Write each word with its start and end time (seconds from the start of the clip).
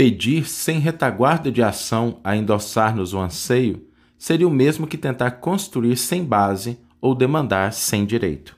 Pedir 0.00 0.48
sem 0.48 0.78
retaguarda 0.78 1.52
de 1.52 1.62
ação 1.62 2.20
a 2.24 2.34
endossar-nos 2.34 3.12
o 3.12 3.18
anseio 3.18 3.86
seria 4.16 4.48
o 4.48 4.50
mesmo 4.50 4.86
que 4.86 4.96
tentar 4.96 5.32
construir 5.32 5.94
sem 5.98 6.24
base 6.24 6.80
ou 7.02 7.14
demandar 7.14 7.74
sem 7.74 8.06
direito. 8.06 8.56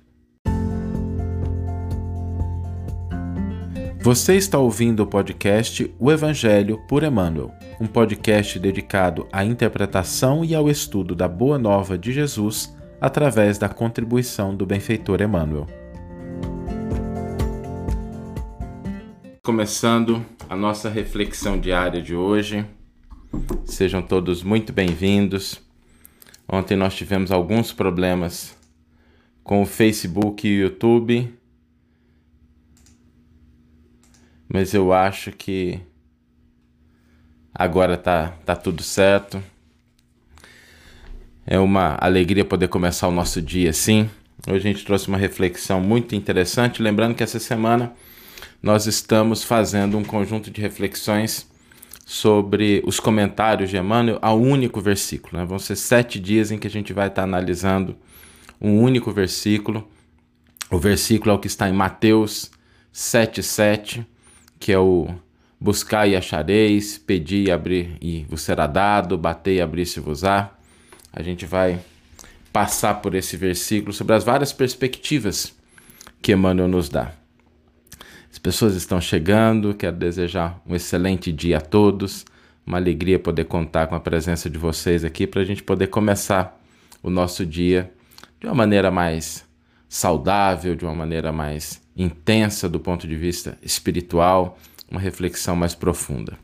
Você 4.00 4.36
está 4.36 4.56
ouvindo 4.56 5.00
o 5.00 5.06
podcast 5.08 5.92
O 5.98 6.12
Evangelho 6.12 6.78
por 6.86 7.02
Emmanuel, 7.02 7.50
um 7.80 7.88
podcast 7.88 8.56
dedicado 8.60 9.26
à 9.32 9.44
interpretação 9.44 10.44
e 10.44 10.54
ao 10.54 10.70
estudo 10.70 11.12
da 11.12 11.26
Boa 11.26 11.58
Nova 11.58 11.98
de 11.98 12.12
Jesus 12.12 12.72
através 13.00 13.58
da 13.58 13.68
contribuição 13.68 14.54
do 14.54 14.64
benfeitor 14.64 15.20
Emmanuel. 15.20 15.66
Começando 19.42 20.24
a 20.52 20.56
nossa 20.56 20.90
reflexão 20.90 21.58
diária 21.58 22.02
de 22.02 22.14
hoje. 22.14 22.66
Sejam 23.64 24.02
todos 24.02 24.42
muito 24.42 24.70
bem-vindos. 24.70 25.58
Ontem 26.46 26.76
nós 26.76 26.94
tivemos 26.94 27.32
alguns 27.32 27.72
problemas 27.72 28.54
com 29.42 29.62
o 29.62 29.64
Facebook 29.64 30.46
e 30.46 30.58
o 30.58 30.64
YouTube 30.64 31.34
mas 34.46 34.74
eu 34.74 34.92
acho 34.92 35.32
que 35.32 35.80
agora 37.54 37.96
tá, 37.96 38.34
tá 38.44 38.54
tudo 38.54 38.82
certo. 38.82 39.42
É 41.46 41.58
uma 41.58 41.96
alegria 41.98 42.44
poder 42.44 42.68
começar 42.68 43.08
o 43.08 43.10
nosso 43.10 43.40
dia 43.40 43.70
assim. 43.70 44.10
Hoje 44.46 44.68
a 44.68 44.70
gente 44.70 44.84
trouxe 44.84 45.08
uma 45.08 45.16
reflexão 45.16 45.80
muito 45.80 46.14
interessante, 46.14 46.82
lembrando 46.82 47.14
que 47.14 47.22
essa 47.22 47.38
semana 47.38 47.94
nós 48.62 48.86
estamos 48.86 49.42
fazendo 49.42 49.98
um 49.98 50.04
conjunto 50.04 50.50
de 50.50 50.60
reflexões 50.60 51.50
sobre 52.06 52.82
os 52.86 53.00
comentários 53.00 53.70
de 53.70 53.76
Emmanuel 53.76 54.18
ao 54.22 54.40
único 54.40 54.80
versículo. 54.80 55.38
Né? 55.38 55.44
Vão 55.44 55.58
ser 55.58 55.76
sete 55.76 56.20
dias 56.20 56.50
em 56.50 56.58
que 56.58 56.66
a 56.66 56.70
gente 56.70 56.92
vai 56.92 57.08
estar 57.08 57.24
analisando 57.24 57.96
um 58.60 58.80
único 58.80 59.10
versículo. 59.10 59.88
O 60.70 60.78
versículo 60.78 61.32
é 61.32 61.34
o 61.34 61.38
que 61.38 61.46
está 61.46 61.68
em 61.68 61.72
Mateus 61.72 62.50
7,7 62.94 64.04
que 64.62 64.70
é 64.70 64.78
o 64.78 65.08
buscar 65.58 66.06
e 66.06 66.14
achareis, 66.14 66.96
pedir 66.96 67.48
e 67.48 67.50
abrir 67.50 67.96
e 68.00 68.24
vos 68.28 68.42
será 68.42 68.68
dado, 68.68 69.18
bater 69.18 69.56
e 69.56 69.60
abrir 69.60 69.86
se 69.86 69.98
vos 69.98 70.22
há. 70.22 70.52
A 71.12 71.20
gente 71.20 71.44
vai 71.44 71.80
passar 72.52 72.94
por 73.02 73.16
esse 73.16 73.36
versículo 73.36 73.92
sobre 73.92 74.14
as 74.14 74.22
várias 74.22 74.52
perspectivas 74.52 75.52
que 76.22 76.30
Emmanuel 76.32 76.68
nos 76.68 76.88
dá. 76.88 77.21
As 78.32 78.38
pessoas 78.38 78.74
estão 78.74 78.98
chegando, 78.98 79.74
quero 79.74 79.94
desejar 79.94 80.58
um 80.66 80.74
excelente 80.74 81.30
dia 81.30 81.58
a 81.58 81.60
todos, 81.60 82.24
uma 82.66 82.78
alegria 82.78 83.18
poder 83.18 83.44
contar 83.44 83.86
com 83.88 83.94
a 83.94 84.00
presença 84.00 84.48
de 84.48 84.56
vocês 84.56 85.04
aqui 85.04 85.26
para 85.26 85.42
a 85.42 85.44
gente 85.44 85.62
poder 85.62 85.88
começar 85.88 86.58
o 87.02 87.10
nosso 87.10 87.44
dia 87.44 87.92
de 88.40 88.46
uma 88.46 88.54
maneira 88.54 88.90
mais 88.90 89.44
saudável, 89.86 90.74
de 90.74 90.82
uma 90.82 90.94
maneira 90.94 91.30
mais 91.30 91.82
intensa 91.94 92.70
do 92.70 92.80
ponto 92.80 93.06
de 93.06 93.14
vista 93.14 93.58
espiritual, 93.62 94.58
uma 94.90 94.98
reflexão 94.98 95.54
mais 95.54 95.74
profunda. 95.74 96.38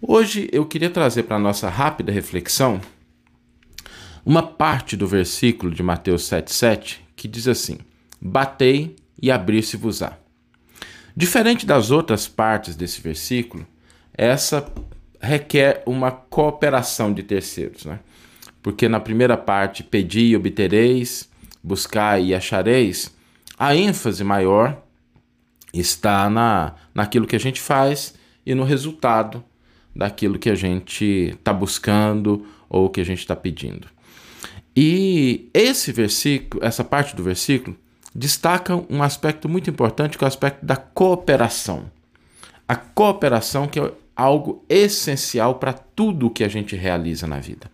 Hoje 0.00 0.46
eu 0.52 0.66
queria 0.66 0.90
trazer 0.90 1.22
para 1.22 1.36
a 1.36 1.40
nossa 1.40 1.70
rápida 1.70 2.12
reflexão 2.12 2.82
uma 4.26 4.42
parte 4.42 4.94
do 4.94 5.06
versículo 5.06 5.72
de 5.72 5.82
Mateus 5.82 6.24
7,7 6.24 6.98
que 7.16 7.26
diz 7.26 7.48
assim: 7.48 7.78
Batei 8.20 8.94
e 9.22 9.30
abrir-se-vos-á. 9.30 10.18
Diferente 11.16 11.64
das 11.64 11.90
outras 11.90 12.26
partes 12.26 12.74
desse 12.74 13.00
versículo, 13.00 13.64
essa 14.12 14.66
requer 15.20 15.82
uma 15.86 16.10
cooperação 16.10 17.14
de 17.14 17.22
terceiros, 17.22 17.84
né? 17.84 18.00
Porque 18.60 18.88
na 18.88 18.98
primeira 18.98 19.36
parte, 19.36 19.84
pedi 19.84 20.26
e 20.26 20.36
obtereis, 20.36 21.28
buscai 21.62 22.26
e 22.26 22.34
achareis, 22.34 23.14
a 23.58 23.74
ênfase 23.74 24.24
maior 24.24 24.82
está 25.72 26.28
na, 26.28 26.74
naquilo 26.94 27.26
que 27.26 27.36
a 27.36 27.40
gente 27.40 27.60
faz 27.60 28.14
e 28.44 28.54
no 28.54 28.64
resultado 28.64 29.44
daquilo 29.94 30.38
que 30.38 30.50
a 30.50 30.54
gente 30.54 31.30
está 31.32 31.52
buscando 31.52 32.46
ou 32.68 32.90
que 32.90 33.00
a 33.00 33.04
gente 33.04 33.20
está 33.20 33.36
pedindo. 33.36 33.86
E 34.74 35.50
esse 35.52 35.92
versículo, 35.92 36.64
essa 36.64 36.82
parte 36.82 37.14
do 37.14 37.22
versículo, 37.22 37.76
destaca 38.14 38.82
um 38.90 39.02
aspecto 39.02 39.48
muito 39.48 39.70
importante, 39.70 40.18
que 40.18 40.24
é 40.24 40.26
o 40.26 40.28
aspecto 40.28 40.64
da 40.64 40.76
cooperação. 40.76 41.84
A 42.68 42.76
cooperação 42.76 43.66
que 43.66 43.80
é 43.80 43.92
algo 44.14 44.64
essencial 44.68 45.56
para 45.56 45.72
tudo 45.72 46.26
o 46.26 46.30
que 46.30 46.44
a 46.44 46.48
gente 46.48 46.76
realiza 46.76 47.26
na 47.26 47.38
vida. 47.38 47.70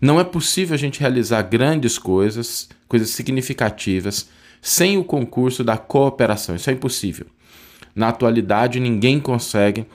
Não 0.00 0.18
é 0.20 0.24
possível 0.24 0.74
a 0.74 0.78
gente 0.78 1.00
realizar 1.00 1.42
grandes 1.42 1.98
coisas, 1.98 2.68
coisas 2.88 3.10
significativas, 3.10 4.28
sem 4.60 4.98
o 4.98 5.04
concurso 5.04 5.64
da 5.64 5.76
cooperação. 5.76 6.54
Isso 6.54 6.70
é 6.70 6.72
impossível. 6.72 7.26
Na 7.94 8.08
atualidade, 8.08 8.80
ninguém 8.80 9.20
consegue 9.20 9.86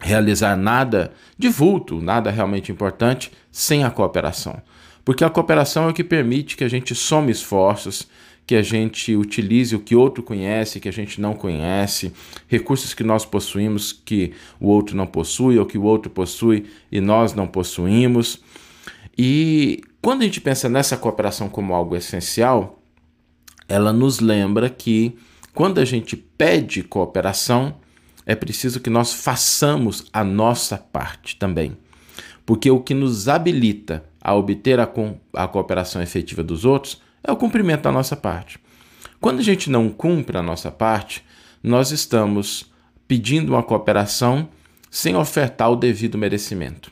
realizar 0.00 0.56
nada 0.56 1.12
de 1.36 1.48
vulto, 1.48 2.00
nada 2.00 2.30
realmente 2.30 2.70
importante, 2.70 3.32
sem 3.50 3.84
a 3.84 3.90
cooperação. 3.90 4.60
Porque 5.04 5.24
a 5.24 5.30
cooperação 5.30 5.86
é 5.86 5.90
o 5.90 5.94
que 5.94 6.04
permite 6.04 6.56
que 6.56 6.64
a 6.64 6.68
gente 6.68 6.94
some 6.94 7.32
esforços, 7.32 8.08
que 8.48 8.56
a 8.56 8.62
gente 8.62 9.14
utilize 9.14 9.76
o 9.76 9.78
que 9.78 9.94
outro 9.94 10.22
conhece, 10.22 10.80
que 10.80 10.88
a 10.88 10.92
gente 10.92 11.20
não 11.20 11.34
conhece, 11.34 12.14
recursos 12.46 12.94
que 12.94 13.04
nós 13.04 13.26
possuímos 13.26 13.92
que 13.92 14.32
o 14.58 14.68
outro 14.68 14.96
não 14.96 15.06
possui, 15.06 15.58
ou 15.58 15.66
que 15.66 15.76
o 15.76 15.82
outro 15.82 16.10
possui 16.10 16.64
e 16.90 16.98
nós 16.98 17.34
não 17.34 17.46
possuímos. 17.46 18.40
E 19.18 19.82
quando 20.00 20.22
a 20.22 20.24
gente 20.24 20.40
pensa 20.40 20.66
nessa 20.66 20.96
cooperação 20.96 21.50
como 21.50 21.74
algo 21.74 21.94
essencial, 21.94 22.82
ela 23.68 23.92
nos 23.92 24.18
lembra 24.18 24.70
que 24.70 25.14
quando 25.52 25.78
a 25.78 25.84
gente 25.84 26.16
pede 26.16 26.82
cooperação, 26.82 27.76
é 28.24 28.34
preciso 28.34 28.80
que 28.80 28.88
nós 28.88 29.12
façamos 29.12 30.06
a 30.10 30.24
nossa 30.24 30.78
parte 30.78 31.36
também. 31.36 31.76
Porque 32.46 32.70
o 32.70 32.80
que 32.80 32.94
nos 32.94 33.28
habilita 33.28 34.04
a 34.18 34.34
obter 34.34 34.80
a, 34.80 34.86
co 34.86 35.16
a 35.34 35.46
cooperação 35.46 36.00
efetiva 36.00 36.42
dos 36.42 36.64
outros 36.64 37.06
é 37.28 37.32
o 37.32 37.36
cumprimento 37.36 37.82
da 37.82 37.92
nossa 37.92 38.16
parte. 38.16 38.58
Quando 39.20 39.40
a 39.40 39.42
gente 39.42 39.70
não 39.70 39.88
cumpre 39.90 40.36
a 40.36 40.42
nossa 40.42 40.70
parte, 40.70 41.24
nós 41.62 41.90
estamos 41.90 42.70
pedindo 43.06 43.52
uma 43.52 43.62
cooperação 43.62 44.48
sem 44.90 45.14
ofertar 45.14 45.70
o 45.70 45.76
devido 45.76 46.16
merecimento. 46.16 46.90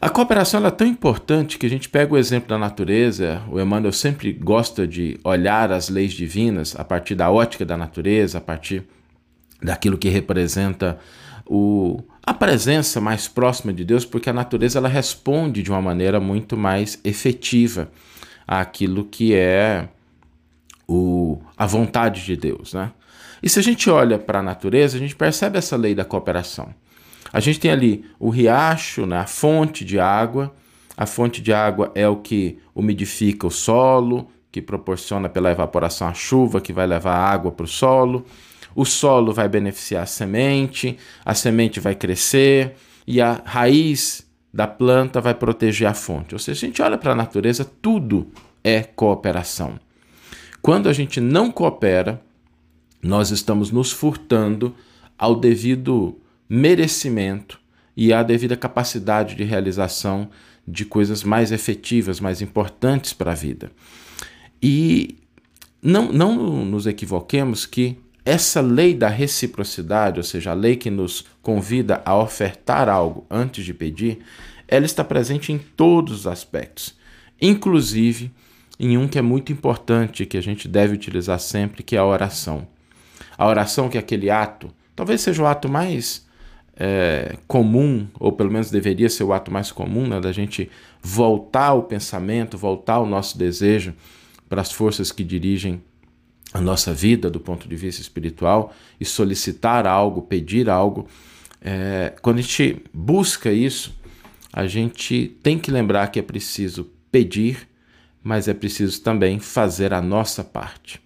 A 0.00 0.08
cooperação 0.08 0.64
é 0.64 0.70
tão 0.70 0.86
importante 0.86 1.58
que 1.58 1.66
a 1.66 1.68
gente 1.68 1.88
pega 1.88 2.14
o 2.14 2.16
exemplo 2.16 2.48
da 2.48 2.56
natureza. 2.56 3.42
O 3.50 3.60
Emmanuel 3.60 3.92
sempre 3.92 4.32
gosta 4.32 4.86
de 4.86 5.18
olhar 5.22 5.70
as 5.72 5.88
leis 5.88 6.12
divinas 6.12 6.74
a 6.78 6.84
partir 6.84 7.14
da 7.14 7.30
ótica 7.30 7.64
da 7.64 7.76
natureza, 7.76 8.38
a 8.38 8.40
partir 8.40 8.84
daquilo 9.60 9.98
que 9.98 10.08
representa 10.08 10.98
o, 11.44 12.02
a 12.24 12.32
presença 12.32 13.00
mais 13.00 13.28
próxima 13.28 13.72
de 13.72 13.84
Deus, 13.84 14.04
porque 14.04 14.30
a 14.30 14.32
natureza 14.32 14.78
ela 14.78 14.88
responde 14.88 15.62
de 15.62 15.70
uma 15.70 15.82
maneira 15.82 16.18
muito 16.18 16.56
mais 16.56 16.98
efetiva 17.04 17.90
àquilo 18.46 19.04
que 19.04 19.34
é 19.34 19.88
o, 20.86 21.40
a 21.56 21.66
vontade 21.66 22.24
de 22.24 22.36
Deus. 22.36 22.74
Né? 22.74 22.92
E 23.42 23.48
se 23.48 23.58
a 23.58 23.62
gente 23.62 23.88
olha 23.90 24.18
para 24.18 24.38
a 24.38 24.42
natureza, 24.42 24.96
a 24.96 25.00
gente 25.00 25.16
percebe 25.16 25.58
essa 25.58 25.76
lei 25.76 25.94
da 25.94 26.04
cooperação. 26.04 26.74
A 27.32 27.40
gente 27.40 27.58
tem 27.58 27.70
ali 27.70 28.04
o 28.18 28.28
riacho, 28.28 29.06
né, 29.06 29.18
a 29.18 29.26
fonte 29.26 29.84
de 29.84 29.98
água. 29.98 30.54
A 30.96 31.06
fonte 31.06 31.40
de 31.40 31.52
água 31.52 31.90
é 31.94 32.06
o 32.06 32.16
que 32.16 32.58
umidifica 32.74 33.46
o 33.46 33.50
solo, 33.50 34.28
que 34.50 34.60
proporciona 34.60 35.28
pela 35.28 35.50
evaporação 35.50 36.06
a 36.06 36.12
chuva 36.12 36.60
que 36.60 36.72
vai 36.72 36.86
levar 36.86 37.16
água 37.16 37.50
para 37.50 37.64
o 37.64 37.68
solo. 37.68 38.26
O 38.74 38.84
solo 38.84 39.32
vai 39.32 39.48
beneficiar 39.48 40.02
a 40.02 40.06
semente, 40.06 40.98
a 41.24 41.34
semente 41.34 41.80
vai 41.80 41.94
crescer 41.94 42.76
e 43.06 43.20
a 43.20 43.40
raiz 43.44 44.26
da 44.52 44.66
planta 44.66 45.20
vai 45.20 45.34
proteger 45.34 45.88
a 45.88 45.94
fonte. 45.94 46.34
Ou 46.34 46.38
seja, 46.38 46.66
a 46.66 46.68
gente 46.68 46.82
olha 46.82 46.98
para 46.98 47.12
a 47.12 47.16
natureza, 47.16 47.64
tudo 47.64 48.28
é 48.62 48.82
cooperação. 48.82 49.78
Quando 50.60 50.88
a 50.88 50.92
gente 50.92 51.20
não 51.20 51.50
coopera, 51.50 52.22
nós 53.02 53.30
estamos 53.30 53.70
nos 53.70 53.90
furtando 53.90 54.74
ao 55.18 55.34
devido 55.34 56.18
merecimento 56.48 57.60
e 57.96 58.12
a 58.12 58.22
devida 58.22 58.56
capacidade 58.56 59.34
de 59.34 59.44
realização 59.44 60.28
de 60.66 60.84
coisas 60.84 61.24
mais 61.24 61.50
efetivas, 61.50 62.20
mais 62.20 62.40
importantes 62.40 63.12
para 63.12 63.32
a 63.32 63.34
vida. 63.34 63.72
E 64.62 65.16
não, 65.82 66.12
não 66.12 66.64
nos 66.64 66.86
equivoquemos 66.86 67.66
que 67.66 67.98
essa 68.24 68.60
lei 68.60 68.94
da 68.94 69.08
reciprocidade, 69.08 70.18
ou 70.18 70.24
seja, 70.24 70.52
a 70.52 70.54
lei 70.54 70.76
que 70.76 70.90
nos 70.90 71.24
convida 71.42 72.02
a 72.04 72.16
ofertar 72.16 72.88
algo 72.88 73.26
antes 73.30 73.64
de 73.64 73.74
pedir, 73.74 74.20
ela 74.68 74.86
está 74.86 75.02
presente 75.02 75.52
em 75.52 75.58
todos 75.58 76.20
os 76.20 76.26
aspectos, 76.26 76.96
inclusive 77.40 78.30
em 78.78 78.96
um 78.96 79.06
que 79.06 79.18
é 79.18 79.22
muito 79.22 79.52
importante 79.52 80.24
que 80.24 80.36
a 80.36 80.40
gente 80.40 80.66
deve 80.66 80.94
utilizar 80.94 81.38
sempre, 81.38 81.82
que 81.82 81.96
é 81.96 81.98
a 81.98 82.04
oração. 82.04 82.66
A 83.36 83.46
oração 83.46 83.88
que 83.88 83.96
é 83.96 84.00
aquele 84.00 84.30
ato 84.30 84.72
talvez 84.94 85.20
seja 85.20 85.42
o 85.42 85.46
ato 85.46 85.68
mais 85.68 86.26
é, 86.76 87.36
comum, 87.46 88.06
ou 88.18 88.32
pelo 88.32 88.50
menos 88.50 88.70
deveria 88.70 89.08
ser 89.08 89.24
o 89.24 89.32
ato 89.32 89.50
mais 89.50 89.70
comum, 89.70 90.06
né, 90.06 90.20
da 90.20 90.32
gente 90.32 90.70
voltar 91.02 91.74
o 91.74 91.82
pensamento, 91.82 92.56
voltar 92.56 93.00
o 93.00 93.06
nosso 93.06 93.36
desejo 93.36 93.94
para 94.48 94.60
as 94.60 94.72
forças 94.72 95.12
que 95.12 95.24
dirigem 95.24 95.82
a 96.52 96.60
nossa 96.60 96.92
vida 96.92 97.30
do 97.30 97.40
ponto 97.40 97.68
de 97.68 97.76
vista 97.76 98.00
espiritual 98.00 98.74
e 99.00 99.04
solicitar 99.04 99.86
algo, 99.86 100.22
pedir 100.22 100.68
algo. 100.68 101.08
É, 101.60 102.12
quando 102.20 102.38
a 102.38 102.42
gente 102.42 102.82
busca 102.92 103.50
isso, 103.50 103.94
a 104.52 104.66
gente 104.66 105.36
tem 105.42 105.58
que 105.58 105.70
lembrar 105.70 106.08
que 106.08 106.18
é 106.18 106.22
preciso 106.22 106.90
pedir, 107.10 107.68
mas 108.22 108.48
é 108.48 108.54
preciso 108.54 109.00
também 109.00 109.38
fazer 109.38 109.92
a 109.92 110.02
nossa 110.02 110.44
parte. 110.44 111.00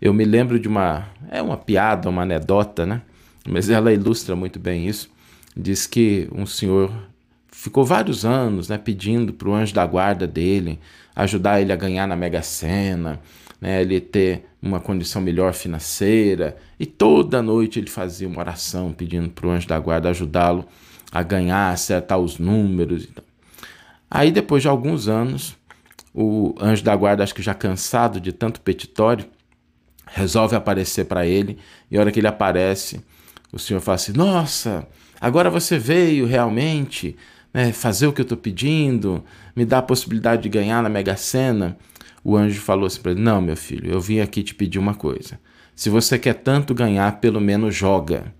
Eu 0.00 0.12
me 0.12 0.24
lembro 0.24 0.60
de 0.60 0.68
uma. 0.68 1.08
É 1.30 1.40
uma 1.40 1.56
piada, 1.56 2.10
uma 2.10 2.22
anedota, 2.22 2.84
né? 2.84 3.00
Mas 3.48 3.70
ela 3.70 3.92
ilustra 3.92 4.36
muito 4.36 4.58
bem 4.58 4.86
isso. 4.86 5.08
Diz 5.56 5.86
que 5.86 6.28
um 6.32 6.44
senhor 6.44 6.92
ficou 7.50 7.84
vários 7.84 8.24
anos 8.24 8.68
né, 8.68 8.76
pedindo 8.76 9.32
para 9.32 9.48
o 9.48 9.54
anjo 9.54 9.74
da 9.74 9.86
guarda 9.86 10.26
dele 10.26 10.78
ajudar 11.16 11.62
ele 11.62 11.72
a 11.72 11.76
ganhar 11.76 12.06
na 12.06 12.14
Mega 12.14 12.42
Sena, 12.42 13.18
né, 13.60 13.80
ele 13.80 14.00
ter 14.00 14.46
uma 14.62 14.80
condição 14.80 15.22
melhor 15.22 15.52
financeira. 15.54 16.56
E 16.78 16.86
toda 16.86 17.42
noite 17.42 17.78
ele 17.78 17.90
fazia 17.90 18.28
uma 18.28 18.40
oração 18.40 18.92
pedindo 18.92 19.28
para 19.30 19.46
o 19.46 19.50
anjo 19.50 19.68
da 19.68 19.78
guarda 19.78 20.10
ajudá-lo 20.10 20.64
a 21.10 21.22
ganhar, 21.22 21.70
acertar 21.70 22.18
os 22.18 22.38
números. 22.38 23.08
Aí, 24.10 24.30
depois 24.30 24.62
de 24.62 24.68
alguns 24.68 25.08
anos, 25.08 25.56
o 26.14 26.54
anjo 26.60 26.82
da 26.82 26.94
guarda, 26.94 27.22
acho 27.22 27.34
que 27.34 27.42
já 27.42 27.54
cansado 27.54 28.20
de 28.20 28.32
tanto 28.32 28.60
petitório, 28.60 29.26
resolve 30.06 30.56
aparecer 30.56 31.04
para 31.04 31.26
ele. 31.26 31.58
E 31.90 31.96
a 31.96 32.00
hora 32.00 32.12
que 32.12 32.20
ele 32.20 32.26
aparece, 32.26 33.00
o 33.52 33.58
senhor 33.58 33.80
fala 33.80 33.96
assim: 33.96 34.12
Nossa, 34.12 34.86
agora 35.20 35.50
você 35.50 35.78
veio 35.78 36.26
realmente 36.26 37.16
né, 37.52 37.72
fazer 37.72 38.06
o 38.06 38.12
que 38.12 38.20
eu 38.20 38.24
estou 38.24 38.38
pedindo, 38.38 39.24
me 39.54 39.64
dá 39.64 39.78
a 39.78 39.82
possibilidade 39.82 40.42
de 40.42 40.48
ganhar 40.48 40.82
na 40.82 40.88
Mega 40.88 41.16
Sena. 41.16 41.76
O 42.28 42.36
anjo 42.36 42.60
falou 42.60 42.86
assim 42.86 43.00
para 43.00 43.12
ele: 43.12 43.20
Não, 43.20 43.40
meu 43.40 43.56
filho, 43.56 43.88
eu 43.88 44.00
vim 44.00 44.18
aqui 44.18 44.42
te 44.42 44.52
pedir 44.52 44.80
uma 44.80 44.96
coisa. 44.96 45.38
Se 45.76 45.88
você 45.88 46.18
quer 46.18 46.34
tanto 46.34 46.74
ganhar, 46.74 47.20
pelo 47.20 47.40
menos 47.40 47.72
joga, 47.72 48.34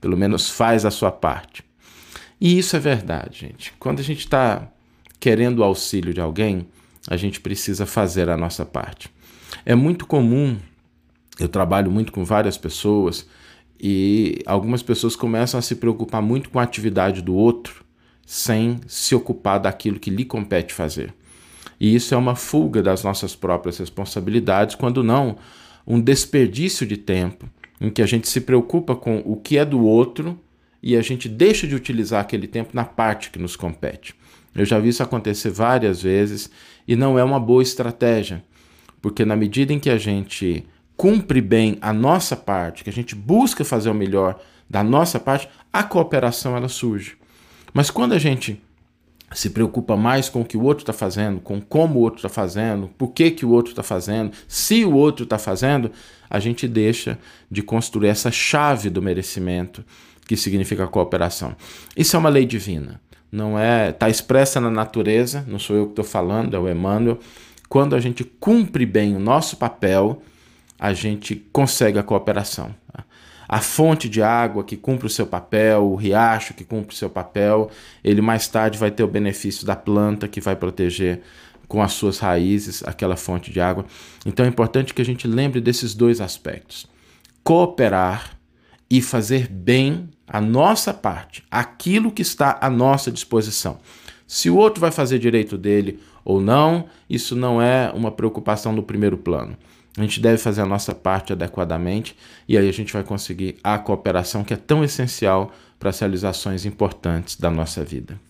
pelo 0.00 0.16
menos 0.16 0.50
faz 0.50 0.84
a 0.84 0.90
sua 0.90 1.12
parte. 1.12 1.62
E 2.40 2.58
isso 2.58 2.74
é 2.74 2.80
verdade, 2.80 3.38
gente. 3.38 3.72
Quando 3.78 4.00
a 4.00 4.02
gente 4.02 4.18
está 4.18 4.68
querendo 5.20 5.60
o 5.60 5.62
auxílio 5.62 6.12
de 6.12 6.20
alguém, 6.20 6.66
a 7.06 7.16
gente 7.16 7.40
precisa 7.40 7.86
fazer 7.86 8.28
a 8.28 8.36
nossa 8.36 8.66
parte. 8.66 9.08
É 9.64 9.76
muito 9.76 10.04
comum, 10.04 10.58
eu 11.38 11.48
trabalho 11.48 11.92
muito 11.92 12.10
com 12.10 12.24
várias 12.24 12.58
pessoas, 12.58 13.24
e 13.78 14.42
algumas 14.46 14.82
pessoas 14.82 15.14
começam 15.14 15.60
a 15.60 15.62
se 15.62 15.76
preocupar 15.76 16.20
muito 16.20 16.50
com 16.50 16.58
a 16.58 16.64
atividade 16.64 17.22
do 17.22 17.36
outro 17.36 17.84
sem 18.26 18.80
se 18.88 19.14
ocupar 19.14 19.60
daquilo 19.60 20.00
que 20.00 20.10
lhe 20.10 20.24
compete 20.24 20.74
fazer. 20.74 21.14
E 21.80 21.94
isso 21.94 22.14
é 22.14 22.16
uma 22.16 22.34
fuga 22.34 22.82
das 22.82 23.04
nossas 23.04 23.34
próprias 23.36 23.78
responsabilidades, 23.78 24.74
quando 24.74 25.02
não 25.02 25.36
um 25.86 26.00
desperdício 26.00 26.86
de 26.86 26.96
tempo 26.96 27.48
em 27.80 27.90
que 27.90 28.02
a 28.02 28.06
gente 28.06 28.28
se 28.28 28.40
preocupa 28.40 28.96
com 28.96 29.22
o 29.24 29.36
que 29.36 29.56
é 29.56 29.64
do 29.64 29.80
outro 29.84 30.38
e 30.82 30.96
a 30.96 31.02
gente 31.02 31.28
deixa 31.28 31.66
de 31.66 31.74
utilizar 31.74 32.20
aquele 32.20 32.46
tempo 32.46 32.70
na 32.72 32.84
parte 32.84 33.30
que 33.30 33.38
nos 33.38 33.56
compete. 33.56 34.14
Eu 34.54 34.64
já 34.64 34.78
vi 34.78 34.88
isso 34.88 35.02
acontecer 35.02 35.50
várias 35.50 36.02
vezes 36.02 36.50
e 36.86 36.96
não 36.96 37.18
é 37.18 37.24
uma 37.24 37.38
boa 37.38 37.62
estratégia, 37.62 38.42
porque 39.00 39.24
na 39.24 39.36
medida 39.36 39.72
em 39.72 39.78
que 39.78 39.90
a 39.90 39.98
gente 39.98 40.64
cumpre 40.96 41.40
bem 41.40 41.78
a 41.80 41.92
nossa 41.92 42.36
parte, 42.36 42.82
que 42.82 42.90
a 42.90 42.92
gente 42.92 43.14
busca 43.14 43.64
fazer 43.64 43.88
o 43.88 43.94
melhor 43.94 44.40
da 44.68 44.82
nossa 44.82 45.20
parte, 45.20 45.48
a 45.72 45.82
cooperação 45.82 46.56
ela 46.56 46.68
surge. 46.68 47.16
Mas 47.72 47.90
quando 47.90 48.14
a 48.14 48.18
gente 48.18 48.60
se 49.32 49.50
preocupa 49.50 49.96
mais 49.96 50.28
com 50.28 50.40
o 50.40 50.44
que 50.44 50.56
o 50.56 50.62
outro 50.62 50.82
está 50.82 50.92
fazendo, 50.92 51.40
com 51.40 51.60
como 51.60 51.98
o 51.98 52.02
outro 52.02 52.18
está 52.18 52.28
fazendo, 52.28 52.88
por 52.96 53.08
que, 53.08 53.30
que 53.30 53.44
o 53.44 53.50
outro 53.50 53.72
está 53.72 53.82
fazendo, 53.82 54.32
se 54.46 54.84
o 54.84 54.94
outro 54.94 55.24
está 55.24 55.38
fazendo, 55.38 55.90
a 56.30 56.38
gente 56.38 56.66
deixa 56.66 57.18
de 57.50 57.62
construir 57.62 58.08
essa 58.08 58.30
chave 58.30 58.88
do 58.88 59.02
merecimento 59.02 59.84
que 60.26 60.36
significa 60.36 60.86
cooperação. 60.86 61.54
Isso 61.96 62.16
é 62.16 62.18
uma 62.18 62.28
lei 62.28 62.46
divina, 62.46 63.00
não 63.30 63.58
é? 63.58 63.90
Está 63.90 64.08
expressa 64.08 64.60
na 64.60 64.70
natureza, 64.70 65.44
não 65.46 65.58
sou 65.58 65.76
eu 65.76 65.84
que 65.86 65.92
estou 65.92 66.04
falando, 66.04 66.54
é 66.54 66.58
o 66.58 66.68
Emmanuel. 66.68 67.18
Quando 67.68 67.94
a 67.94 68.00
gente 68.00 68.24
cumpre 68.24 68.86
bem 68.86 69.14
o 69.14 69.18
nosso 69.20 69.56
papel, 69.56 70.22
a 70.78 70.94
gente 70.94 71.36
consegue 71.52 71.98
a 71.98 72.02
cooperação 72.02 72.74
a 73.48 73.60
fonte 73.60 74.08
de 74.08 74.22
água 74.22 74.62
que 74.62 74.76
cumpre 74.76 75.06
o 75.06 75.10
seu 75.10 75.26
papel, 75.26 75.84
o 75.84 75.94
riacho 75.94 76.52
que 76.52 76.64
cumpre 76.64 76.94
o 76.94 76.98
seu 76.98 77.08
papel, 77.08 77.70
ele 78.04 78.20
mais 78.20 78.46
tarde 78.46 78.76
vai 78.76 78.90
ter 78.90 79.02
o 79.02 79.08
benefício 79.08 79.66
da 79.66 79.74
planta 79.74 80.28
que 80.28 80.40
vai 80.40 80.54
proteger 80.54 81.22
com 81.66 81.82
as 81.82 81.92
suas 81.92 82.18
raízes 82.18 82.82
aquela 82.84 83.16
fonte 83.16 83.50
de 83.50 83.60
água. 83.60 83.86
Então 84.26 84.44
é 84.44 84.48
importante 84.48 84.92
que 84.92 85.00
a 85.00 85.04
gente 85.04 85.26
lembre 85.26 85.60
desses 85.60 85.94
dois 85.94 86.20
aspectos: 86.20 86.86
cooperar 87.42 88.38
e 88.90 89.00
fazer 89.00 89.48
bem 89.48 90.08
a 90.26 90.40
nossa 90.40 90.92
parte, 90.92 91.42
aquilo 91.50 92.12
que 92.12 92.22
está 92.22 92.58
à 92.60 92.68
nossa 92.68 93.10
disposição. 93.10 93.78
Se 94.26 94.50
o 94.50 94.56
outro 94.56 94.80
vai 94.80 94.90
fazer 94.90 95.18
direito 95.18 95.56
dele 95.56 96.00
ou 96.22 96.38
não, 96.38 96.86
isso 97.08 97.34
não 97.34 97.62
é 97.62 97.90
uma 97.94 98.10
preocupação 98.10 98.72
no 98.72 98.82
primeiro 98.82 99.16
plano. 99.16 99.56
A 99.96 100.02
gente 100.02 100.20
deve 100.20 100.38
fazer 100.38 100.60
a 100.60 100.66
nossa 100.66 100.94
parte 100.94 101.32
adequadamente 101.32 102.16
e 102.46 102.56
aí 102.56 102.68
a 102.68 102.72
gente 102.72 102.92
vai 102.92 103.02
conseguir 103.02 103.56
a 103.64 103.78
cooperação 103.78 104.44
que 104.44 104.54
é 104.54 104.56
tão 104.56 104.84
essencial 104.84 105.52
para 105.78 105.90
as 105.90 105.98
realizações 105.98 106.64
importantes 106.64 107.36
da 107.36 107.50
nossa 107.50 107.84
vida. 107.84 108.20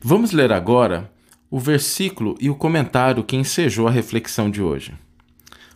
Vamos 0.00 0.32
ler 0.32 0.52
agora 0.52 1.10
o 1.50 1.58
versículo 1.58 2.36
e 2.40 2.50
o 2.50 2.54
comentário 2.54 3.24
que 3.24 3.36
ensejou 3.36 3.88
a 3.88 3.90
reflexão 3.90 4.50
de 4.50 4.60
hoje. 4.60 4.94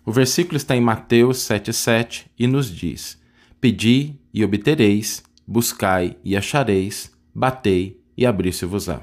O 0.05 0.13
versículo 0.13 0.57
está 0.57 0.77
em 0.77 0.81
Mateus 0.81 1.39
7,7 1.39 2.27
e 2.39 2.47
nos 2.47 2.75
diz: 2.75 3.19
Pedi 3.61 4.17
e 4.33 4.45
obtereis, 4.45 5.23
buscai 5.47 6.17
e 6.25 6.37
achareis, 6.37 7.13
batei 7.35 8.01
e 8.17 8.27
abri-se-vos-á. 8.27 9.03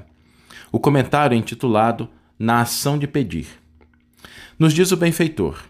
O 0.70 0.78
comentário 0.78 1.34
é 1.34 1.38
intitulado 1.38 2.08
Na 2.38 2.60
ação 2.60 2.98
de 2.98 3.06
pedir. 3.06 3.46
Nos 4.58 4.74
diz 4.74 4.90
o 4.90 4.96
benfeitor: 4.96 5.62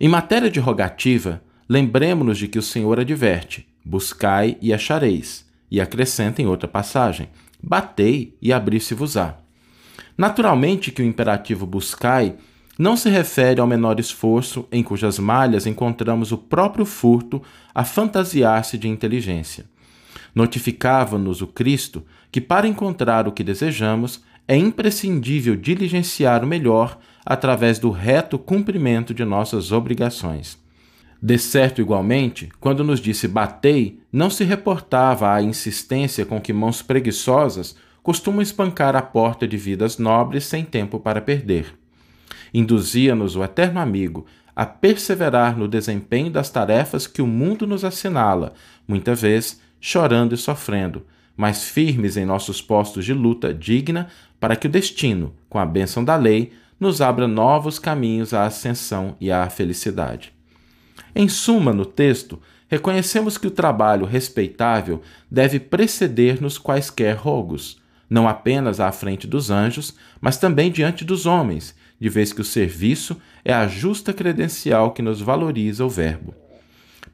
Em 0.00 0.08
matéria 0.08 0.50
de 0.50 0.58
rogativa, 0.58 1.40
lembremos-nos 1.68 2.38
de 2.38 2.48
que 2.48 2.58
o 2.58 2.62
Senhor 2.62 2.98
adverte: 2.98 3.68
buscai 3.84 4.56
e 4.60 4.74
achareis, 4.74 5.46
e 5.70 5.80
acrescenta 5.80 6.42
em 6.42 6.46
outra 6.46 6.66
passagem: 6.66 7.28
batei 7.62 8.36
e 8.42 8.52
abri-se-vos-á. 8.52 9.36
Naturalmente 10.18 10.90
que 10.90 11.02
o 11.02 11.04
imperativo 11.04 11.66
buscai 11.66 12.34
não 12.76 12.96
se 12.96 13.08
refere 13.08 13.60
ao 13.60 13.66
menor 13.66 14.00
esforço 14.00 14.66
em 14.72 14.82
cujas 14.82 15.18
malhas 15.18 15.64
encontramos 15.64 16.32
o 16.32 16.38
próprio 16.38 16.84
furto 16.84 17.40
a 17.72 17.84
fantasiar-se 17.84 18.76
de 18.76 18.88
inteligência. 18.88 19.66
Notificava-nos 20.34 21.42
o 21.42 21.46
Cristo 21.46 22.02
que, 22.30 22.40
para 22.40 22.66
encontrar 22.66 23.28
o 23.28 23.32
que 23.32 23.44
desejamos, 23.44 24.22
é 24.48 24.56
imprescindível 24.56 25.56
diligenciar 25.56 26.44
o 26.44 26.46
melhor 26.46 26.98
através 27.26 27.80
do 27.80 27.90
reto 27.90 28.38
cumprimento 28.38 29.12
de 29.12 29.24
nossas 29.24 29.72
obrigações. 29.72 30.56
De 31.20 31.36
certo, 31.38 31.80
igualmente, 31.80 32.48
quando 32.60 32.84
nos 32.84 33.00
disse 33.00 33.26
batei, 33.26 33.98
não 34.12 34.30
se 34.30 34.44
reportava 34.44 35.34
à 35.34 35.42
insistência 35.42 36.24
com 36.24 36.40
que 36.40 36.52
mãos 36.52 36.82
preguiçosas 36.82 37.76
costumam 38.00 38.40
espancar 38.40 38.94
a 38.94 39.02
porta 39.02 39.48
de 39.48 39.56
vidas 39.56 39.98
nobres 39.98 40.44
sem 40.44 40.64
tempo 40.64 41.00
para 41.00 41.20
perder. 41.20 41.74
Induzia-nos 42.54 43.34
o 43.34 43.42
eterno 43.42 43.80
amigo 43.80 44.24
a 44.54 44.64
perseverar 44.64 45.58
no 45.58 45.66
desempenho 45.66 46.30
das 46.30 46.48
tarefas 46.48 47.06
que 47.08 47.20
o 47.20 47.26
mundo 47.26 47.66
nos 47.66 47.84
assinala, 47.84 48.54
muitas 48.86 49.22
vezes 49.22 49.60
chorando 49.80 50.34
e 50.34 50.38
sofrendo, 50.38 51.04
mas 51.36 51.64
firmes 51.64 52.16
em 52.16 52.24
nossos 52.24 52.62
postos 52.62 53.04
de 53.04 53.12
luta 53.12 53.52
digna 53.52 54.08
para 54.38 54.54
que 54.54 54.66
o 54.66 54.70
destino, 54.70 55.34
com 55.48 55.58
a 55.58 55.66
bênção 55.66 56.04
da 56.04 56.16
lei, 56.16 56.52
nos 56.78 57.00
abra 57.00 57.26
novos 57.26 57.78
caminhos 57.78 58.34
à 58.34 58.44
ascensão 58.44 59.16
e 59.20 59.30
à 59.30 59.48
felicidade. 59.48 60.32
Em 61.14 61.28
suma, 61.28 61.72
no 61.72 61.86
texto, 61.86 62.40
reconhecemos 62.68 63.38
que 63.38 63.46
o 63.46 63.50
trabalho 63.50 64.04
respeitável 64.04 65.00
deve 65.30 65.58
preceder-nos 65.58 66.58
quaisquer 66.58 67.16
rogos, 67.16 67.80
não 68.08 68.28
apenas 68.28 68.80
à 68.80 68.92
frente 68.92 69.26
dos 69.26 69.50
anjos, 69.50 69.94
mas 70.20 70.36
também 70.36 70.70
diante 70.70 71.04
dos 71.04 71.26
homens, 71.26 71.74
de 71.98 72.08
vez 72.08 72.32
que 72.32 72.40
o 72.40 72.44
serviço 72.44 73.16
é 73.44 73.52
a 73.52 73.66
justa 73.66 74.12
credencial 74.12 74.92
que 74.92 75.02
nos 75.02 75.20
valoriza 75.20 75.84
o 75.84 75.88
Verbo. 75.88 76.34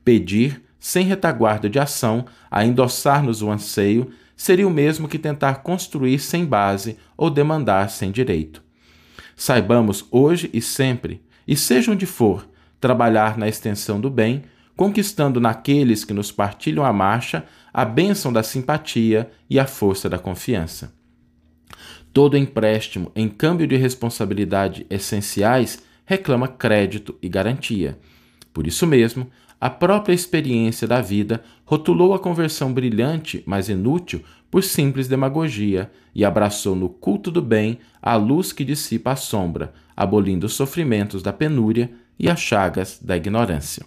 Pedir, 0.05 0.63
sem 0.81 1.07
retaguarda 1.07 1.71
de 1.71 1.79
ação, 1.79 2.27
a 2.51 2.65
endossar-nos 2.65 3.41
o 3.41 3.51
anseio, 3.51 4.11
seria 4.37 4.67
o 4.67 4.71
mesmo 4.71 5.07
que 5.07 5.19
tentar 5.19 5.57
construir 5.63 6.19
sem 6.19 6.45
base 6.45 6.97
ou 7.17 7.31
demandar 7.31 7.89
sem 7.89 8.11
direito. 8.11 8.63
Saibamos 9.37 10.07
hoje 10.11 10.51
e 10.53 10.61
sempre, 10.61 11.23
e 11.47 11.57
seja 11.57 11.93
onde 11.93 12.07
for, 12.07 12.49
trabalhar 12.81 13.37
na 13.37 13.49
extensão 13.49 14.01
do 14.01 14.11
bem, 14.11 14.43
conquistando 14.77 15.41
naqueles 15.41 16.05
que 16.05 16.13
nos 16.13 16.33
partilham 16.33 16.85
a 16.85 16.93
marcha 16.93 17.45
a 17.73 17.85
bênção 17.85 18.33
da 18.33 18.43
simpatia 18.43 19.31
e 19.49 19.59
a 19.59 19.67
força 19.67 20.09
da 20.09 20.19
confiança. 20.19 20.93
Todo 22.13 22.37
empréstimo 22.37 23.11
em 23.17 23.29
câmbio 23.29 23.67
de 23.67 23.77
responsabilidade 23.77 24.87
essenciais 24.91 25.83
reclama 26.05 26.47
crédito 26.47 27.17
e 27.23 27.29
garantia. 27.29 27.99
Por 28.53 28.67
isso 28.67 28.87
mesmo, 28.87 29.31
a 29.59 29.71
própria 29.71 30.13
experiência 30.13 30.87
da 30.87 31.01
vida 31.01 31.43
rotulou 31.65 32.13
a 32.13 32.19
conversão 32.19 32.73
brilhante, 32.73 33.43
mas 33.47 33.69
inútil, 33.69 34.23
por 34.53 34.63
simples 34.63 35.09
demagogia 35.09 35.91
e 36.15 36.27
abraçou 36.27 36.77
no 36.77 36.91
culto 36.91 37.31
do 37.31 37.41
bem 37.41 37.79
a 38.03 38.17
luz 38.17 38.53
que 38.53 38.67
dissipa 38.67 39.13
a 39.13 39.17
sombra, 39.17 39.73
abolindo 39.97 40.45
os 40.45 40.53
sofrimentos 40.53 41.23
da 41.23 41.33
penúria 41.33 41.91
e 42.19 42.29
as 42.29 42.39
chagas 42.39 42.99
da 43.01 43.17
ignorância. 43.17 43.87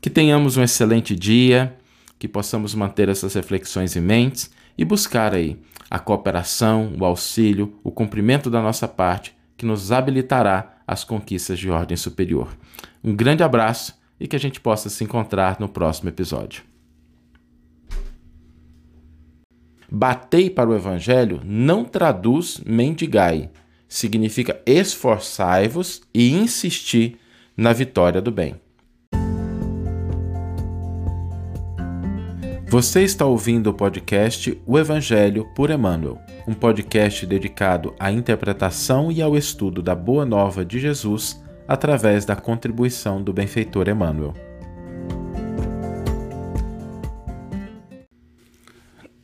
Que 0.00 0.10
tenhamos 0.10 0.56
um 0.56 0.62
excelente 0.64 1.14
dia, 1.14 1.76
que 2.18 2.26
possamos 2.26 2.74
manter 2.74 3.08
essas 3.08 3.34
reflexões 3.34 3.94
em 3.94 4.00
mente 4.00 4.50
e 4.76 4.84
buscar 4.84 5.32
aí 5.32 5.56
a 5.88 6.00
cooperação, 6.00 6.92
o 6.98 7.04
auxílio, 7.04 7.78
o 7.84 7.92
cumprimento 7.92 8.50
da 8.50 8.60
nossa 8.60 8.88
parte, 8.88 9.36
que 9.56 9.64
nos 9.64 9.92
habilitará 9.92 10.78
às 10.84 11.04
conquistas 11.04 11.60
de 11.60 11.70
ordem 11.70 11.96
superior. 11.96 12.48
Um 13.04 13.14
grande 13.14 13.44
abraço 13.44 13.96
e 14.18 14.26
que 14.26 14.34
a 14.34 14.40
gente 14.40 14.60
possa 14.60 14.90
se 14.90 15.04
encontrar 15.04 15.60
no 15.60 15.68
próximo 15.68 16.08
episódio. 16.08 16.69
Batei 19.92 20.48
para 20.48 20.70
o 20.70 20.74
Evangelho 20.74 21.40
não 21.44 21.84
traduz 21.84 22.62
mendigai, 22.64 23.50
significa 23.88 24.60
esforçai-vos 24.64 26.02
e 26.14 26.30
insistir 26.30 27.18
na 27.56 27.72
vitória 27.72 28.22
do 28.22 28.30
bem. 28.30 28.54
Você 32.68 33.02
está 33.02 33.26
ouvindo 33.26 33.70
o 33.70 33.74
podcast 33.74 34.56
O 34.64 34.78
Evangelho 34.78 35.44
por 35.56 35.70
Emmanuel, 35.70 36.20
um 36.46 36.54
podcast 36.54 37.26
dedicado 37.26 37.92
à 37.98 38.12
interpretação 38.12 39.10
e 39.10 39.20
ao 39.20 39.36
estudo 39.36 39.82
da 39.82 39.96
Boa 39.96 40.24
Nova 40.24 40.64
de 40.64 40.78
Jesus 40.78 41.42
através 41.66 42.24
da 42.24 42.36
contribuição 42.36 43.20
do 43.20 43.32
benfeitor 43.32 43.88
Emmanuel. 43.88 44.49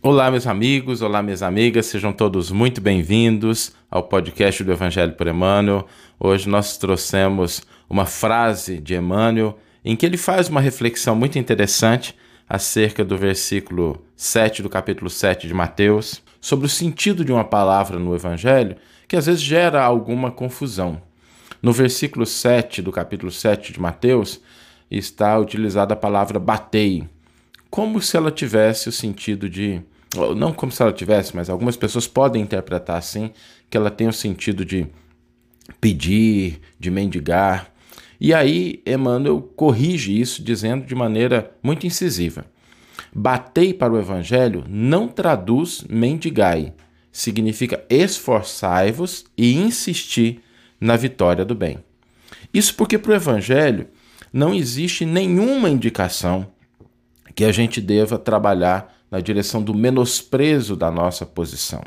Olá, 0.09 0.31
meus 0.31 0.47
amigos, 0.47 1.03
olá, 1.03 1.21
minhas 1.21 1.43
amigas, 1.43 1.87
sejam 1.87 2.13
todos 2.13 2.53
muito 2.53 2.81
bem-vindos 2.81 3.73
ao 3.91 4.05
podcast 4.05 4.63
do 4.63 4.71
Evangelho 4.71 5.15
por 5.15 5.27
Emmanuel. 5.27 5.85
Hoje 6.21 6.49
nós 6.49 6.79
trouxemos 6.79 7.63
uma 7.91 8.07
frase 8.07 8.79
de 8.79 8.95
Emmanuel 8.95 9.59
em 9.85 9.97
que 9.97 10.07
ele 10.07 10.17
faz 10.17 10.49
uma 10.49 10.61
reflexão 10.61 11.17
muito 11.17 11.41
interessante 11.41 12.15
acerca 12.49 13.05
do 13.05 13.19
versículo 13.19 14.01
7 14.15 14.63
do 14.63 14.69
capítulo 14.69 15.11
7 15.11 15.49
de 15.49 15.53
Mateus, 15.53 16.23
sobre 16.41 16.67
o 16.67 16.71
sentido 16.71 17.25
de 17.25 17.33
uma 17.33 17.45
palavra 17.45 17.99
no 17.99 18.15
Evangelho 18.15 18.77
que 19.09 19.17
às 19.17 19.27
vezes 19.27 19.43
gera 19.43 19.83
alguma 19.83 20.31
confusão. 20.31 21.03
No 21.61 21.73
versículo 21.73 22.25
7 22.25 22.81
do 22.81 22.93
capítulo 22.93 23.33
7 23.33 23.73
de 23.73 23.81
Mateus 23.81 24.41
está 24.89 25.37
utilizada 25.37 25.95
a 25.95 25.97
palavra 25.97 26.39
batei, 26.39 27.09
como 27.69 28.01
se 28.01 28.17
ela 28.17 28.31
tivesse 28.31 28.89
o 28.89 28.93
sentido 28.93 29.51
de. 29.51 29.83
Não 30.37 30.53
como 30.53 30.73
se 30.73 30.83
ela 30.83 30.93
tivesse, 30.93 31.35
mas 31.35 31.51
algumas 31.51 31.77
pessoas 31.77 32.07
podem 32.07 32.43
interpretar 32.43 32.97
assim, 32.97 33.31
que 33.69 33.77
ela 33.77 33.91
tem 33.91 34.09
o 34.09 34.13
sentido 34.13 34.65
de 34.65 34.87
pedir, 35.81 36.61
de 36.79 36.91
mendigar. 36.91 37.73
E 38.21 38.33
aí 38.33 38.83
Emmanuel 38.87 39.41
corrige 39.55 40.19
isso 40.19 40.43
dizendo 40.43 40.87
de 40.87 40.95
maneira 40.95 41.53
muito 41.63 41.87
incisiva. 41.87 42.47
Batei 43.15 43.73
para 43.73 43.93
o 43.93 43.99
evangelho 43.99 44.65
não 44.69 45.09
traduz 45.09 45.85
mendigai, 45.89 46.73
significa 47.11 47.85
esforçai-vos 47.89 49.25
e 49.37 49.55
insistir 49.55 50.43
na 50.81 50.97
vitória 50.97 51.45
do 51.45 51.55
bem. 51.55 51.79
Isso 52.53 52.75
porque 52.75 52.99
para 52.99 53.13
o 53.13 53.15
evangelho 53.15 53.89
não 54.33 54.55
existe 54.55 55.05
nenhuma 55.05 55.71
indicação 55.71 56.47
que 57.35 57.45
a 57.45 57.53
gente 57.53 57.81
deva 57.81 58.19
trabalhar 58.19 58.96
na 59.11 59.21
direção 59.21 59.63
do 59.63 59.75
menosprezo 59.75 60.77
da 60.77 60.91
nossa 60.91 61.25
posição. 61.25 61.83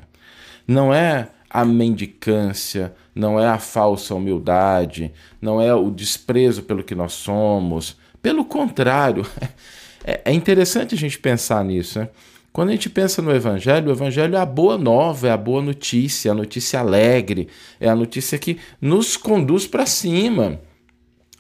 Não 0.68 0.94
é 0.94 1.30
a 1.50 1.66
mendicância, 1.66 2.94
não 3.14 3.40
é 3.40 3.48
a 3.48 3.58
falsa 3.58 4.14
humildade, 4.14 5.12
não 5.42 5.60
é 5.60 5.74
o 5.74 5.90
desprezo 5.90 6.64
pelo 6.64 6.84
que 6.84 6.94
nós 6.94 7.14
somos. 7.14 7.98
Pelo 8.22 8.46
contrário, 8.46 9.26
é 10.04 10.32
interessante 10.32 10.94
a 10.94 10.98
gente 10.98 11.18
pensar 11.18 11.64
nisso. 11.66 12.00
Né? 12.00 12.10
Quando 12.52 12.70
a 12.70 12.72
gente 12.72 12.90
pensa 12.90 13.22
no 13.22 13.32
Evangelho, 13.32 13.90
o 13.90 13.92
Evangelho 13.92 14.36
é 14.36 14.40
a 14.40 14.46
boa 14.46 14.78
nova, 14.78 15.28
é 15.28 15.32
a 15.32 15.38
boa 15.38 15.62
notícia, 15.62 16.32
a 16.32 16.36
notícia 16.36 16.80
alegre, 16.80 17.48
é 17.80 17.88
a 17.88 17.96
notícia 17.96 18.38
que 18.38 18.58
nos 18.82 19.16
conduz 19.16 19.68
para 19.68 19.86
cima. 19.86 20.60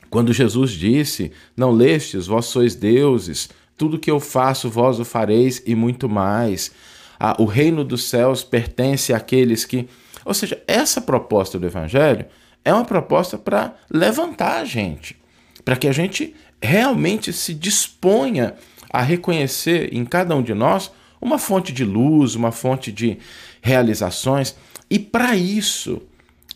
Quando 0.09 0.33
Jesus 0.33 0.71
disse: 0.71 1.31
Não 1.55 1.71
lestes, 1.71 2.27
vós 2.27 2.45
sois 2.45 2.75
deuses, 2.75 3.49
tudo 3.79 3.97
que 3.97 4.11
eu 4.11 4.19
faço, 4.19 4.69
vós 4.69 4.99
o 4.99 5.05
fareis 5.05 5.63
e 5.65 5.73
muito 5.73 6.09
mais 6.09 6.71
a, 7.17 7.41
o 7.41 7.45
reino 7.45 7.83
dos 7.83 8.03
céus 8.09 8.43
pertence 8.43 9.13
àqueles 9.13 9.63
que. 9.63 9.87
Ou 10.25 10.33
seja, 10.33 10.61
essa 10.67 10.99
proposta 10.99 11.57
do 11.57 11.65
Evangelho 11.65 12.25
é 12.63 12.73
uma 12.73 12.83
proposta 12.83 13.37
para 13.37 13.73
levantar 13.89 14.59
a 14.59 14.65
gente, 14.65 15.15
para 15.63 15.77
que 15.77 15.87
a 15.87 15.93
gente 15.93 16.35
realmente 16.61 17.31
se 17.31 17.53
disponha 17.53 18.55
a 18.91 19.01
reconhecer 19.01 19.93
em 19.93 20.03
cada 20.03 20.35
um 20.35 20.43
de 20.43 20.53
nós 20.53 20.91
uma 21.21 21.39
fonte 21.39 21.71
de 21.71 21.85
luz, 21.85 22.35
uma 22.35 22.51
fonte 22.51 22.91
de 22.91 23.17
realizações. 23.61 24.55
E 24.89 24.99
para 24.99 25.37
isso 25.37 26.01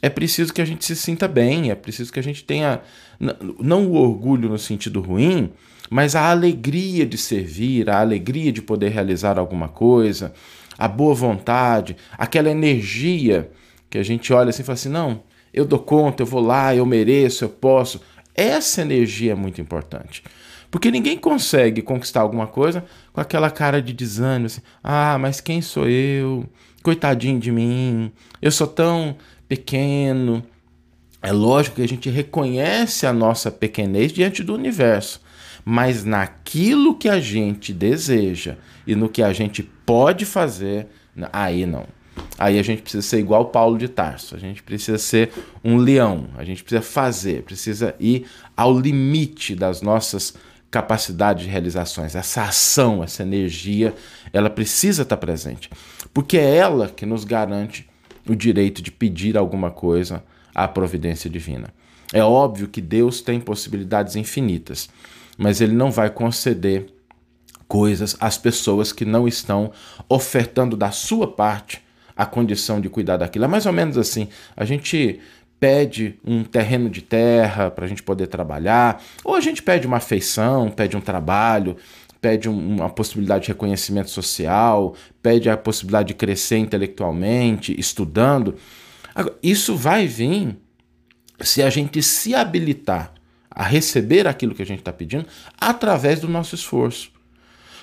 é 0.02 0.10
preciso 0.10 0.54
que 0.54 0.62
a 0.62 0.66
gente 0.66 0.84
se 0.84 0.96
sinta 0.96 1.26
bem, 1.26 1.72
é 1.72 1.76
preciso 1.76 2.12
que 2.12 2.20
a 2.20 2.24
gente 2.24 2.44
tenha 2.44 2.82
não 3.58 3.88
o 3.88 3.94
orgulho 3.94 4.50
no 4.50 4.60
sentido 4.60 5.00
ruim, 5.00 5.54
mas 5.94 6.16
a 6.16 6.32
alegria 6.32 7.06
de 7.06 7.20
servir, 7.20 7.88
a 7.88 8.00
alegria 8.00 8.52
de 8.52 8.64
poder 8.64 8.90
realizar 8.90 9.38
alguma 9.38 9.68
coisa, 9.68 10.34
a 10.76 10.88
boa 10.88 11.14
vontade, 11.14 11.96
aquela 12.18 12.50
energia 12.50 13.52
que 13.92 14.00
a 14.00 14.04
gente 14.04 14.34
olha 14.34 14.50
assim 14.50 14.64
e 14.64 14.66
fala 14.66 14.74
assim: 14.74 14.90
não, 14.90 15.22
eu 15.54 15.66
dou 15.66 15.78
conta, 15.78 16.24
eu 16.24 16.26
vou 16.26 16.42
lá, 16.42 16.76
eu 16.76 16.84
mereço, 16.84 17.44
eu 17.44 17.50
posso. 17.50 18.02
Essa 18.34 18.82
energia 18.82 19.34
é 19.34 19.36
muito 19.36 19.62
importante. 19.62 20.24
Porque 20.72 20.90
ninguém 20.90 21.16
consegue 21.16 21.84
conquistar 21.84 22.22
alguma 22.22 22.48
coisa 22.48 22.84
com 23.14 23.22
aquela 23.22 23.52
cara 23.52 23.80
de 23.80 23.94
desânimo, 23.94 24.48
assim, 24.48 24.62
ah, 24.84 25.20
mas 25.20 25.40
quem 25.40 25.62
sou 25.62 25.88
eu? 25.88 26.44
Coitadinho 26.82 27.40
de 27.40 27.52
mim, 27.52 28.12
eu 28.42 28.52
sou 28.52 28.66
tão 28.66 29.16
pequeno. 29.48 30.44
É 31.22 31.32
lógico 31.32 31.76
que 31.76 31.84
a 31.84 31.88
gente 31.88 32.10
reconhece 32.10 33.06
a 33.06 33.14
nossa 33.14 33.52
pequenez 33.52 34.12
diante 34.12 34.42
do 34.42 34.56
universo 34.56 35.22
mas 35.66 36.04
naquilo 36.04 36.96
que 36.96 37.08
a 37.08 37.20
gente 37.20 37.74
deseja 37.74 38.56
e 38.86 38.96
no 38.96 39.10
que 39.10 39.24
a 39.24 39.32
gente 39.32 39.64
pode 39.64 40.26
fazer, 40.26 40.88
aí 41.32 41.66
não. 41.66 41.86
Aí 42.38 42.60
a 42.60 42.64
gente 42.64 42.82
precisa 42.82 43.02
ser 43.02 43.20
igual 43.20 43.46
Paulo 43.46 43.78
de 43.78 43.88
Tarso, 43.88 44.36
a 44.36 44.40
gente 44.40 44.62
precisa 44.62 44.98
ser 44.98 45.32
um 45.64 45.78
leão, 45.78 46.28
a 46.38 46.44
gente 46.44 46.64
precisa 46.64 46.82
fazer, 46.82 47.44
precisa 47.44 47.96
ir 48.00 48.26
ao 48.56 48.78
limite 48.78 49.56
das 49.56 49.82
nossas 49.82 50.34
capacidades 50.70 51.44
de 51.44 51.50
realizações. 51.50 52.16
Essa 52.16 52.44
ação, 52.44 53.04
essa 53.04 53.24
energia, 53.24 53.94
ela 54.32 54.50
precisa 54.50 55.04
estar 55.04 55.18
presente, 55.18 55.70
porque 56.14 56.38
é 56.38 56.56
ela 56.56 56.88
que 56.88 57.06
nos 57.06 57.24
garante 57.24 57.88
o 58.28 58.36
direito 58.36 58.82
de 58.82 58.92
pedir 58.92 59.38
alguma 59.38 59.70
coisa 59.70 60.24
à 60.54 60.68
providência 60.68 61.30
divina. 61.30 61.70
É 62.12 62.24
óbvio 62.24 62.68
que 62.68 62.82
Deus 62.82 63.22
tem 63.22 63.40
possibilidades 63.40 64.16
infinitas, 64.16 64.90
mas 65.38 65.62
ele 65.62 65.74
não 65.74 65.92
vai 65.92 66.10
conceder 66.10 66.88
coisas 67.68 68.16
às 68.20 68.38
pessoas 68.38 68.92
que 68.92 69.06
não 69.06 69.28
estão 69.28 69.72
ofertando 70.08 70.78
da 70.78 70.92
sua 70.92 71.28
parte 71.28 71.82
a 72.16 72.26
condição 72.26 72.80
de 72.80 72.90
cuidar 72.90 73.18
daquilo. 73.18 73.46
É 73.46 73.48
mais 73.48 73.66
ou 73.66 73.74
menos 73.74 73.98
assim. 73.98 74.28
A 74.56 74.64
gente 74.66 75.20
pede 75.60 76.20
um 76.26 76.44
terreno 76.44 76.90
de 76.90 77.02
terra 77.02 77.72
para 77.72 77.86
a 77.86 77.88
gente 77.88 78.04
poder 78.04 78.28
trabalhar, 78.28 79.02
ou 79.24 79.34
a 79.34 79.40
gente 79.40 79.64
pede 79.64 79.88
uma 79.88 79.98
afeição, 79.98 80.70
pede 80.70 80.98
um 80.98 81.02
trabalho, 81.02 81.78
pede 82.22 82.50
um, 82.50 82.76
uma 82.76 82.90
possibilidade 82.90 83.46
de 83.46 83.48
reconhecimento 83.50 84.10
social, 84.10 84.94
pede 85.22 85.50
a 85.50 85.58
possibilidade 85.58 86.10
de 86.10 86.14
crescer 86.14 86.58
intelectualmente, 86.58 87.74
estudando. 87.80 88.56
Isso 89.42 89.76
vai 89.76 90.06
vir 90.06 90.58
se 91.40 91.64
a 91.64 91.70
gente 91.70 92.04
se 92.04 92.36
habilitar 92.36 93.14
a 93.56 93.64
receber 93.64 94.28
aquilo 94.28 94.56
que 94.56 94.62
a 94.62 94.66
gente 94.66 94.80
está 94.80 94.92
pedindo 94.92 95.26
através 95.60 96.20
do 96.20 96.28
nosso 96.28 96.56
esforço. 96.56 97.12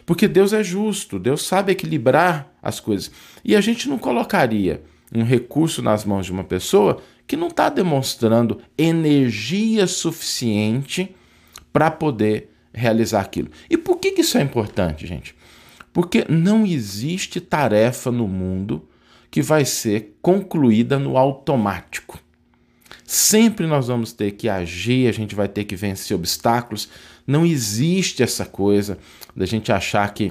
Porque 0.05 0.27
Deus 0.27 0.53
é 0.53 0.63
justo, 0.65 1.19
Deus 1.19 1.47
sabe 1.47 1.73
equilibrar 1.73 2.53
as 2.63 2.81
coisas. 2.81 3.11
E 3.45 3.55
a 3.55 3.61
gente 3.61 3.89
não 3.89 3.99
colocaria 3.99 4.83
um 5.15 5.23
recurso 5.23 5.83
nas 5.83 6.05
mãos 6.05 6.27
de 6.27 6.33
uma 6.33 6.45
pessoa 6.45 7.01
que 7.27 7.37
não 7.37 7.49
está 7.49 7.69
demonstrando 7.69 8.61
energia 8.77 9.87
suficiente 9.87 11.15
para 11.73 11.91
poder 11.91 12.51
realizar 12.73 13.21
aquilo. 13.21 13.51
E 13.69 13.77
por 13.77 13.99
que, 13.99 14.13
que 14.13 14.23
isso 14.23 14.39
é 14.39 14.43
importante, 14.43 15.07
gente? 15.07 15.35
Porque 15.93 16.25
não 16.29 16.65
existe 16.67 17.41
tarefa 17.41 18.11
no 18.11 18.27
mundo 18.27 18.89
que 19.31 19.43
vai 19.43 19.65
ser 19.65 20.17
concluída 20.21 20.99
no 20.99 21.17
automático. 21.17 22.19
Sempre 23.13 23.67
nós 23.67 23.89
vamos 23.89 24.13
ter 24.13 24.31
que 24.31 24.49
agir, 24.49 25.09
a 25.09 25.13
gente 25.13 25.35
vai 25.35 25.49
ter 25.49 25.65
que 25.65 25.75
vencer 25.75 26.17
obstáculos. 26.17 26.89
Não 27.27 27.45
existe 27.45 28.23
essa 28.23 28.45
coisa 28.45 28.99
da 29.35 29.45
gente 29.47 29.73
achar 29.73 30.15
que, 30.15 30.31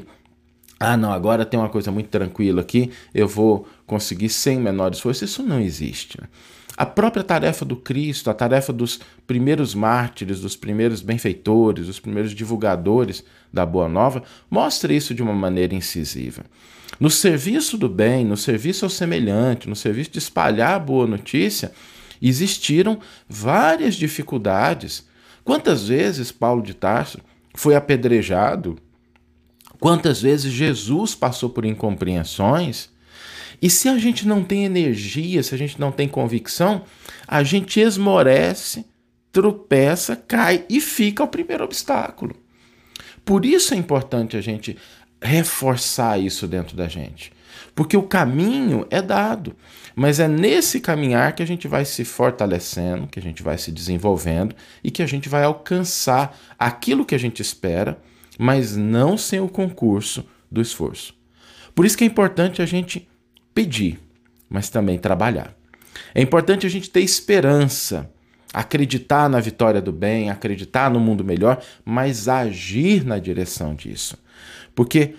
ah, 0.79 0.95
não, 0.95 1.11
agora 1.11 1.45
tem 1.45 1.59
uma 1.59 1.67
coisa 1.67 1.91
muito 1.91 2.07
tranquila 2.07 2.61
aqui, 2.61 2.89
eu 3.13 3.27
vou 3.27 3.67
conseguir 3.85 4.29
sem 4.29 4.57
menor 4.57 4.93
esforço. 4.93 5.25
Isso 5.25 5.43
não 5.43 5.59
existe. 5.59 6.21
Né? 6.21 6.29
A 6.77 6.85
própria 6.85 7.21
tarefa 7.21 7.65
do 7.65 7.75
Cristo, 7.75 8.29
a 8.29 8.33
tarefa 8.33 8.71
dos 8.71 9.01
primeiros 9.27 9.75
mártires, 9.75 10.39
dos 10.39 10.55
primeiros 10.55 11.01
benfeitores, 11.01 11.87
dos 11.87 11.99
primeiros 11.99 12.31
divulgadores 12.31 13.25
da 13.51 13.65
Boa 13.65 13.89
Nova, 13.89 14.23
mostra 14.49 14.93
isso 14.93 15.13
de 15.13 15.21
uma 15.21 15.33
maneira 15.33 15.75
incisiva. 15.75 16.45
No 16.97 17.09
serviço 17.09 17.77
do 17.77 17.89
bem, 17.89 18.23
no 18.23 18.37
serviço 18.37 18.85
ao 18.85 18.89
semelhante, 18.89 19.67
no 19.67 19.75
serviço 19.75 20.11
de 20.11 20.19
espalhar 20.19 20.75
a 20.75 20.79
boa 20.79 21.05
notícia, 21.05 21.73
existiram 22.27 22.99
várias 23.27 23.95
dificuldades. 23.95 25.07
Quantas 25.43 25.87
vezes 25.87 26.31
Paulo 26.31 26.61
de 26.61 26.73
Tarso 26.73 27.19
foi 27.53 27.75
apedrejado? 27.75 28.77
Quantas 29.79 30.21
vezes 30.21 30.51
Jesus 30.51 31.15
passou 31.15 31.49
por 31.49 31.63
incompreensões? 31.63 32.89
E 33.61 33.69
se 33.69 33.87
a 33.87 33.97
gente 33.97 34.27
não 34.27 34.43
tem 34.43 34.65
energia, 34.65 35.41
se 35.43 35.53
a 35.53 35.57
gente 35.57 35.79
não 35.79 35.91
tem 35.91 36.07
convicção, 36.07 36.83
a 37.27 37.43
gente 37.43 37.79
esmorece, 37.79 38.85
tropeça, 39.31 40.15
cai 40.15 40.65
e 40.69 40.81
fica 40.81 41.23
o 41.23 41.27
primeiro 41.27 41.63
obstáculo. 41.63 42.35
Por 43.23 43.45
isso 43.45 43.73
é 43.73 43.77
importante 43.77 44.35
a 44.35 44.41
gente 44.41 44.77
reforçar 45.21 46.19
isso 46.19 46.47
dentro 46.47 46.75
da 46.75 46.87
gente. 46.87 47.31
Porque 47.73 47.95
o 47.95 48.03
caminho 48.03 48.85
é 48.89 49.01
dado, 49.01 49.55
mas 49.95 50.19
é 50.19 50.27
nesse 50.27 50.79
caminhar 50.79 51.33
que 51.33 51.43
a 51.43 51.47
gente 51.47 51.67
vai 51.67 51.85
se 51.85 52.05
fortalecendo, 52.05 53.07
que 53.07 53.19
a 53.19 53.21
gente 53.21 53.43
vai 53.43 53.57
se 53.57 53.71
desenvolvendo 53.71 54.55
e 54.83 54.91
que 54.91 55.03
a 55.03 55.05
gente 55.05 55.29
vai 55.29 55.43
alcançar 55.43 56.37
aquilo 56.57 57.05
que 57.05 57.15
a 57.15 57.19
gente 57.19 57.41
espera, 57.41 57.99
mas 58.37 58.75
não 58.75 59.17
sem 59.17 59.39
o 59.39 59.49
concurso 59.49 60.25
do 60.51 60.61
esforço. 60.61 61.13
Por 61.75 61.85
isso 61.85 61.97
que 61.97 62.03
é 62.03 62.07
importante 62.07 62.61
a 62.61 62.65
gente 62.65 63.07
pedir, 63.53 63.99
mas 64.49 64.69
também 64.69 64.97
trabalhar. 64.97 65.53
É 66.13 66.21
importante 66.21 66.65
a 66.65 66.69
gente 66.69 66.89
ter 66.89 67.01
esperança, 67.01 68.09
acreditar 68.53 69.29
na 69.29 69.39
vitória 69.39 69.81
do 69.81 69.91
bem, 69.91 70.29
acreditar 70.29 70.89
no 70.89 70.99
mundo 70.99 71.23
melhor, 71.23 71.61
mas 71.85 72.27
agir 72.27 73.05
na 73.05 73.19
direção 73.19 73.75
disso. 73.75 74.17
Porque 74.73 75.15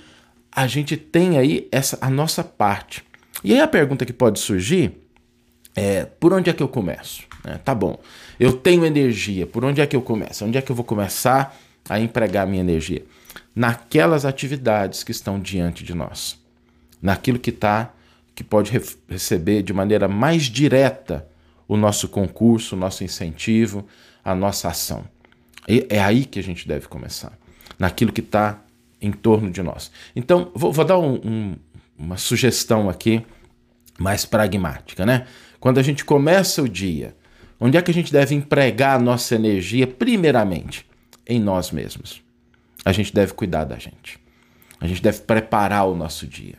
a 0.53 0.67
gente 0.67 0.97
tem 0.97 1.39
aí 1.39 1.69
essa 1.71 1.99
a 2.01 2.11
nossa 2.11 2.43
parte. 2.43 3.05
E 3.43 3.53
aí 3.53 3.61
a 3.61 3.69
pergunta 3.69 4.05
que 4.05 4.13
pode 4.13 4.39
surgir 4.39 4.93
é: 5.75 6.05
por 6.05 6.33
onde 6.33 6.51
é 6.51 6.53
que 6.53 6.63
eu 6.63 6.69
começo? 6.69 7.23
É, 7.45 7.57
tá 7.57 7.75
bom, 7.75 7.99
eu 8.39 8.53
tenho 8.53 8.85
energia, 8.85 9.47
por 9.47 9.65
onde 9.65 9.81
é 9.81 9.87
que 9.87 9.97
eu 9.97 10.03
começo? 10.03 10.45
Onde 10.45 10.59
é 10.59 10.63
que 10.63 10.71
eu 10.71 10.77
vou 10.77 10.85
começar 10.85 11.57
a 11.89 11.99
empregar 11.99 12.47
minha 12.47 12.61
energia? 12.61 13.03
Naquelas 13.55 14.25
atividades 14.25 15.03
que 15.03 15.11
estão 15.11 15.41
diante 15.41 15.83
de 15.83 15.95
nós, 15.95 16.39
naquilo 17.01 17.39
que 17.39 17.51
está 17.51 17.93
que 18.35 18.45
pode 18.45 18.71
re 18.71 18.81
receber 19.09 19.63
de 19.63 19.73
maneira 19.73 20.09
mais 20.09 20.45
direta 20.45 21.27
o 21.69 21.77
nosso 21.77 22.09
concurso, 22.09 22.75
o 22.75 22.79
nosso 22.79 23.05
incentivo, 23.05 23.87
a 24.25 24.35
nossa 24.35 24.69
ação. 24.69 25.05
E 25.69 25.87
é 25.91 26.01
aí 26.01 26.25
que 26.25 26.39
a 26.39 26.43
gente 26.43 26.67
deve 26.67 26.89
começar, 26.89 27.33
naquilo 27.79 28.13
que 28.13 28.23
está 28.23 28.59
em 29.01 29.13
torno 29.13 29.51
de 29.51 29.63
nós. 29.63 29.91
Então, 30.15 30.51
vou, 30.55 30.73
vou 30.73 30.85
dar 30.85 30.99
um, 30.99 31.15
um, 31.15 31.57
uma 31.99 32.17
sugestão 32.17 32.89
aqui 32.89 33.25
mais 33.99 34.25
pragmática, 34.25 35.05
né? 35.05 35.27
Quando 35.59 35.79
a 35.79 35.83
gente 35.83 36.05
começa 36.05 36.63
o 36.63 36.69
dia, 36.69 37.15
onde 37.59 37.77
é 37.77 37.83
que 37.83 37.91
a 37.91 37.95
gente 37.95 38.13
deve 38.13 38.35
empregar 38.35 38.97
a 38.97 39.03
nossa 39.03 39.35
energia, 39.35 39.87
primeiramente? 39.87 40.87
Em 41.27 41.39
nós 41.39 41.71
mesmos. 41.71 42.23
A 42.85 42.93
gente 42.93 43.15
deve 43.15 43.35
cuidar 43.35 43.65
da 43.65 43.77
gente. 43.77 44.19
A 44.81 44.87
gente 44.87 45.03
deve 45.03 45.21
preparar 45.21 45.87
o 45.87 45.95
nosso 45.95 46.27
dia. 46.27 46.57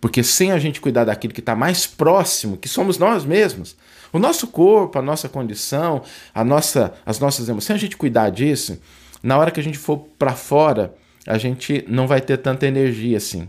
Porque 0.00 0.22
sem 0.22 0.52
a 0.52 0.58
gente 0.58 0.80
cuidar 0.80 1.04
daquilo 1.04 1.32
que 1.32 1.40
está 1.40 1.56
mais 1.56 1.86
próximo, 1.86 2.56
que 2.56 2.68
somos 2.68 2.98
nós 2.98 3.24
mesmos, 3.24 3.76
o 4.12 4.18
nosso 4.18 4.46
corpo, 4.48 4.98
a 4.98 5.02
nossa 5.02 5.28
condição, 5.28 6.02
a 6.34 6.44
nossa, 6.44 6.92
as 7.04 7.18
nossas 7.18 7.48
emoções, 7.48 7.64
sem 7.64 7.76
a 7.76 7.78
gente 7.78 7.96
cuidar 7.96 8.30
disso, 8.30 8.80
na 9.22 9.38
hora 9.38 9.50
que 9.50 9.60
a 9.60 9.62
gente 9.62 9.78
for 9.78 9.98
para 10.18 10.34
fora, 10.34 10.94
a 11.26 11.38
gente 11.38 11.84
não 11.88 12.06
vai 12.06 12.20
ter 12.20 12.36
tanta 12.38 12.66
energia 12.66 13.16
assim. 13.16 13.48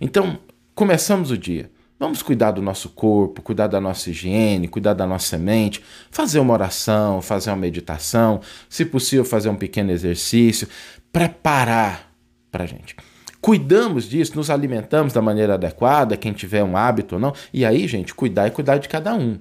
Então, 0.00 0.38
começamos 0.74 1.30
o 1.30 1.38
dia. 1.38 1.70
Vamos 1.98 2.22
cuidar 2.22 2.52
do 2.52 2.62
nosso 2.62 2.88
corpo, 2.88 3.42
cuidar 3.42 3.66
da 3.66 3.80
nossa 3.80 4.08
higiene, 4.08 4.68
cuidar 4.68 4.94
da 4.94 5.06
nossa 5.06 5.36
mente, 5.36 5.82
fazer 6.10 6.38
uma 6.38 6.54
oração, 6.54 7.20
fazer 7.20 7.50
uma 7.50 7.56
meditação, 7.56 8.40
se 8.68 8.86
possível, 8.86 9.24
fazer 9.24 9.50
um 9.50 9.56
pequeno 9.56 9.90
exercício, 9.90 10.66
preparar 11.12 12.10
para 12.50 12.64
a 12.64 12.66
gente 12.66 12.96
cuidamos 13.40 14.08
disso, 14.08 14.36
nos 14.36 14.50
alimentamos 14.50 15.12
da 15.12 15.22
maneira 15.22 15.54
adequada, 15.54 16.16
quem 16.16 16.32
tiver 16.32 16.62
um 16.62 16.76
hábito 16.76 17.14
ou 17.14 17.20
não. 17.20 17.32
E 17.52 17.64
aí, 17.64 17.88
gente, 17.88 18.14
cuidar 18.14 18.46
e 18.46 18.50
cuidar 18.50 18.78
de 18.78 18.88
cada 18.88 19.14
um. 19.14 19.38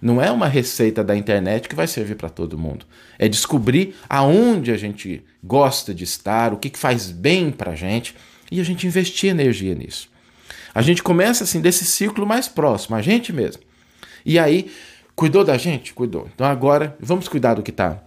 Não 0.00 0.22
é 0.22 0.30
uma 0.30 0.46
receita 0.46 1.02
da 1.02 1.16
internet 1.16 1.68
que 1.68 1.74
vai 1.74 1.86
servir 1.86 2.14
para 2.14 2.28
todo 2.28 2.58
mundo. 2.58 2.86
É 3.18 3.28
descobrir 3.28 3.96
aonde 4.08 4.70
a 4.70 4.76
gente 4.76 5.24
gosta 5.42 5.94
de 5.94 6.04
estar, 6.04 6.52
o 6.52 6.56
que, 6.56 6.70
que 6.70 6.78
faz 6.78 7.10
bem 7.10 7.50
para 7.50 7.72
a 7.72 7.74
gente 7.74 8.14
e 8.50 8.60
a 8.60 8.64
gente 8.64 8.86
investir 8.86 9.30
energia 9.30 9.74
nisso. 9.74 10.08
A 10.74 10.82
gente 10.82 11.02
começa 11.02 11.44
assim 11.44 11.60
desse 11.60 11.84
ciclo 11.84 12.26
mais 12.26 12.48
próximo, 12.48 12.94
a 12.94 13.02
gente 13.02 13.32
mesmo. 13.32 13.62
E 14.24 14.38
aí, 14.38 14.70
cuidou 15.16 15.44
da 15.44 15.58
gente? 15.58 15.92
Cuidou. 15.92 16.28
Então 16.34 16.46
agora 16.46 16.96
vamos 17.00 17.26
cuidar 17.26 17.54
do 17.54 17.62
que 17.62 17.70
está 17.70 18.02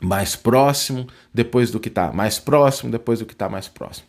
mais 0.00 0.34
próximo, 0.34 1.06
depois 1.32 1.70
do 1.70 1.78
que 1.78 1.88
está 1.88 2.12
mais 2.12 2.38
próximo, 2.38 2.90
depois 2.90 3.18
do 3.18 3.26
que 3.26 3.34
está 3.34 3.48
mais 3.48 3.68
próximo. 3.68 4.06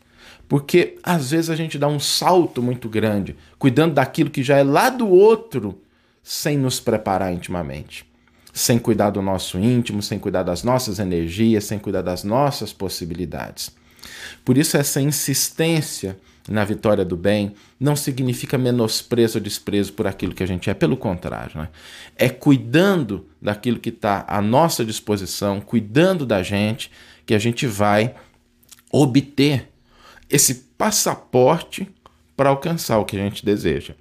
Porque 0.47 0.97
às 1.03 1.31
vezes 1.31 1.49
a 1.49 1.55
gente 1.55 1.77
dá 1.77 1.87
um 1.87 1.99
salto 1.99 2.61
muito 2.61 2.89
grande, 2.89 3.35
cuidando 3.59 3.93
daquilo 3.93 4.29
que 4.29 4.43
já 4.43 4.57
é 4.57 4.63
lá 4.63 4.89
do 4.89 5.07
outro, 5.07 5.81
sem 6.23 6.57
nos 6.57 6.79
preparar 6.79 7.33
intimamente. 7.33 8.05
Sem 8.53 8.77
cuidar 8.77 9.11
do 9.11 9.21
nosso 9.21 9.57
íntimo, 9.57 10.01
sem 10.01 10.19
cuidar 10.19 10.43
das 10.43 10.63
nossas 10.63 10.99
energias, 10.99 11.63
sem 11.63 11.79
cuidar 11.79 12.01
das 12.01 12.23
nossas 12.23 12.73
possibilidades. 12.73 13.71
Por 14.43 14.57
isso, 14.57 14.77
essa 14.77 15.01
insistência 15.01 16.17
na 16.49 16.65
vitória 16.65 17.05
do 17.05 17.15
bem 17.15 17.53
não 17.79 17.95
significa 17.95 18.57
menosprezo 18.57 19.37
ou 19.37 19.43
desprezo 19.43 19.93
por 19.93 20.07
aquilo 20.07 20.33
que 20.33 20.43
a 20.43 20.45
gente 20.45 20.69
é, 20.69 20.73
pelo 20.73 20.97
contrário. 20.97 21.59
Né? 21.59 21.69
É 22.15 22.29
cuidando 22.29 23.25
daquilo 23.41 23.79
que 23.79 23.89
está 23.89 24.25
à 24.27 24.41
nossa 24.41 24.83
disposição, 24.83 25.61
cuidando 25.61 26.25
da 26.25 26.41
gente, 26.41 26.91
que 27.25 27.33
a 27.33 27.39
gente 27.39 27.67
vai 27.67 28.15
obter 28.91 29.69
esse 30.29 30.55
passaporte 30.77 31.87
para 32.35 32.49
alcançar 32.49 32.97
o 32.97 33.05
que 33.05 33.15
a 33.15 33.19
gente 33.19 33.45
deseja. 33.45 33.93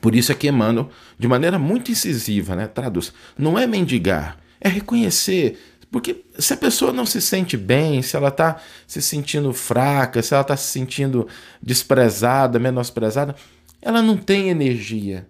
Por 0.00 0.14
isso 0.14 0.32
é 0.32 0.34
que 0.34 0.48
Emmanuel, 0.48 0.90
de 1.18 1.28
maneira 1.28 1.58
muito 1.58 1.90
incisiva, 1.90 2.56
né, 2.56 2.66
traduz: 2.66 3.12
não 3.38 3.58
é 3.58 3.66
mendigar, 3.66 4.38
é 4.60 4.68
reconhecer. 4.68 5.58
Porque 5.90 6.24
se 6.38 6.52
a 6.52 6.56
pessoa 6.56 6.92
não 6.92 7.06
se 7.06 7.20
sente 7.20 7.56
bem, 7.56 8.02
se 8.02 8.16
ela 8.16 8.28
está 8.28 8.60
se 8.86 9.00
sentindo 9.00 9.52
fraca, 9.52 10.20
se 10.20 10.34
ela 10.34 10.42
está 10.42 10.56
se 10.56 10.70
sentindo 10.70 11.28
desprezada, 11.62 12.58
menosprezada, 12.58 13.36
ela 13.80 14.02
não 14.02 14.16
tem 14.16 14.48
energia. 14.48 15.26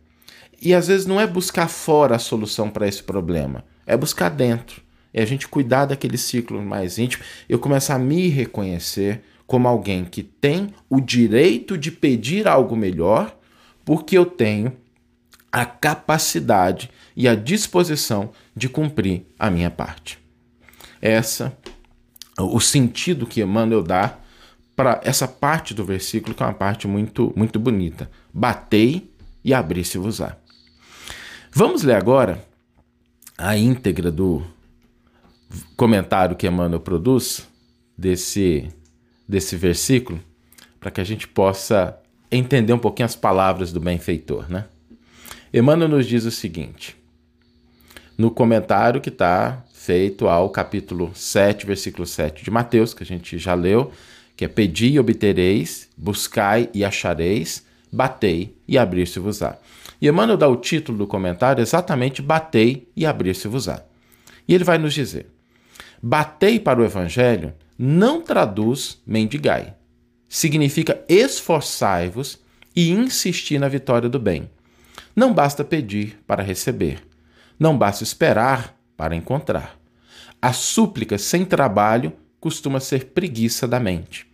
E 0.60 0.74
às 0.74 0.88
vezes 0.88 1.06
não 1.06 1.20
é 1.20 1.26
buscar 1.26 1.68
fora 1.68 2.16
a 2.16 2.18
solução 2.18 2.70
para 2.70 2.88
esse 2.88 3.02
problema, 3.02 3.64
é 3.86 3.96
buscar 3.96 4.30
dentro. 4.30 4.80
É 5.12 5.22
a 5.22 5.26
gente 5.26 5.46
cuidar 5.46 5.86
daquele 5.86 6.18
ciclo 6.18 6.62
mais 6.62 6.98
íntimo, 6.98 7.22
eu 7.48 7.58
começar 7.58 7.94
a 7.94 7.98
me 7.98 8.28
reconhecer, 8.28 9.22
como 9.46 9.68
alguém 9.68 10.04
que 10.04 10.22
tem 10.22 10.74
o 10.90 11.00
direito 11.00 11.78
de 11.78 11.90
pedir 11.90 12.48
algo 12.48 12.74
melhor, 12.74 13.38
porque 13.86 14.18
eu 14.18 14.26
tenho 14.26 14.76
a 15.50 15.64
capacidade 15.64 16.90
e 17.16 17.26
a 17.26 17.34
disposição 17.34 18.32
de 18.54 18.68
cumprir 18.68 19.24
a 19.38 19.48
minha 19.48 19.70
parte. 19.70 20.18
Essa 21.00 21.56
o 22.38 22.60
sentido 22.60 23.26
que 23.26 23.40
Emmanuel 23.40 23.82
dá 23.82 24.18
para 24.74 25.00
essa 25.02 25.26
parte 25.26 25.72
do 25.72 25.82
versículo, 25.84 26.34
que 26.34 26.42
é 26.42 26.46
uma 26.46 26.52
parte 26.52 26.86
muito 26.86 27.32
muito 27.34 27.58
bonita. 27.58 28.10
Batei 28.34 29.10
e 29.42 29.54
abri-se-vos-á. 29.54 30.36
Vamos 31.50 31.82
ler 31.82 31.94
agora 31.94 32.44
a 33.38 33.56
íntegra 33.56 34.10
do 34.10 34.44
comentário 35.76 36.36
que 36.36 36.46
Emmanuel 36.46 36.80
produz 36.80 37.48
desse 37.96 38.68
desse 39.28 39.56
versículo 39.56 40.20
para 40.80 40.90
que 40.90 41.00
a 41.00 41.04
gente 41.04 41.26
possa 41.26 41.98
entender 42.30 42.72
um 42.72 42.78
pouquinho 42.78 43.06
as 43.06 43.16
palavras 43.16 43.72
do 43.72 43.80
benfeitor, 43.80 44.50
né? 44.50 44.64
Emmanuel 45.52 45.88
nos 45.88 46.06
diz 46.06 46.24
o 46.24 46.30
seguinte, 46.30 46.96
no 48.18 48.30
comentário 48.30 49.00
que 49.00 49.08
está 49.08 49.64
feito 49.72 50.28
ao 50.28 50.50
capítulo 50.50 51.12
7, 51.14 51.64
versículo 51.64 52.06
7 52.06 52.44
de 52.44 52.50
Mateus, 52.50 52.92
que 52.92 53.02
a 53.02 53.06
gente 53.06 53.38
já 53.38 53.54
leu, 53.54 53.92
que 54.36 54.44
é 54.44 54.48
pedi 54.48 54.88
e 54.88 54.98
obtereis, 54.98 55.88
buscai 55.96 56.68
e 56.74 56.84
achareis, 56.84 57.64
batei 57.92 58.56
e 58.66 58.76
abrir-se-vos-á. 58.76 59.56
E 60.00 60.08
Emmanuel 60.08 60.36
dá 60.36 60.48
o 60.48 60.56
título 60.56 60.98
do 60.98 61.06
comentário 61.06 61.62
exatamente 61.62 62.20
batei 62.20 62.90
e 62.96 63.06
abrir-se-vos-á. 63.06 63.82
E 64.48 64.54
ele 64.54 64.64
vai 64.64 64.76
nos 64.76 64.92
dizer: 64.92 65.26
batei 66.02 66.58
para 66.58 66.80
o 66.80 66.84
evangelho 66.84 67.54
não 67.78 68.20
traduz 68.20 69.00
mendigai. 69.06 69.75
Significa 70.28 71.02
esforçai-vos 71.08 72.38
e 72.74 72.90
insistir 72.90 73.58
na 73.58 73.68
vitória 73.68 74.08
do 74.08 74.18
bem. 74.18 74.50
Não 75.14 75.32
basta 75.32 75.64
pedir 75.64 76.18
para 76.26 76.42
receber. 76.42 77.02
Não 77.58 77.76
basta 77.76 78.04
esperar 78.04 78.76
para 78.96 79.16
encontrar. 79.16 79.78
A 80.40 80.52
súplica 80.52 81.16
sem 81.16 81.44
trabalho 81.44 82.12
costuma 82.38 82.80
ser 82.80 83.06
preguiça 83.06 83.66
da 83.66 83.80
mente. 83.80 84.26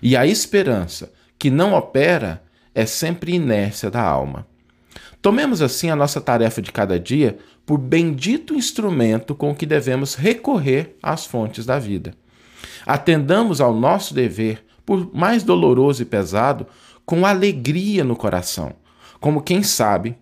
E 0.00 0.16
a 0.16 0.26
esperança 0.26 1.12
que 1.38 1.50
não 1.50 1.74
opera 1.74 2.42
é 2.74 2.86
sempre 2.86 3.34
inércia 3.34 3.90
da 3.90 4.02
alma. 4.02 4.46
Tomemos 5.20 5.60
assim 5.60 5.90
a 5.90 5.96
nossa 5.96 6.20
tarefa 6.20 6.62
de 6.62 6.70
cada 6.70 6.98
dia 6.98 7.38
por 7.66 7.78
bendito 7.78 8.54
instrumento 8.54 9.34
com 9.34 9.54
que 9.54 9.66
devemos 9.66 10.14
recorrer 10.14 10.96
às 11.02 11.26
fontes 11.26 11.66
da 11.66 11.78
vida. 11.78 12.14
Atendamos 12.86 13.60
ao 13.60 13.74
nosso 13.74 14.14
dever, 14.14 14.64
por 14.88 15.14
mais 15.14 15.42
doloroso 15.42 16.00
e 16.00 16.06
pesado, 16.06 16.66
com 17.04 17.26
alegria 17.26 18.02
no 18.02 18.16
coração, 18.16 18.72
como 19.20 19.42
quem 19.42 19.62
sabe 19.62 20.16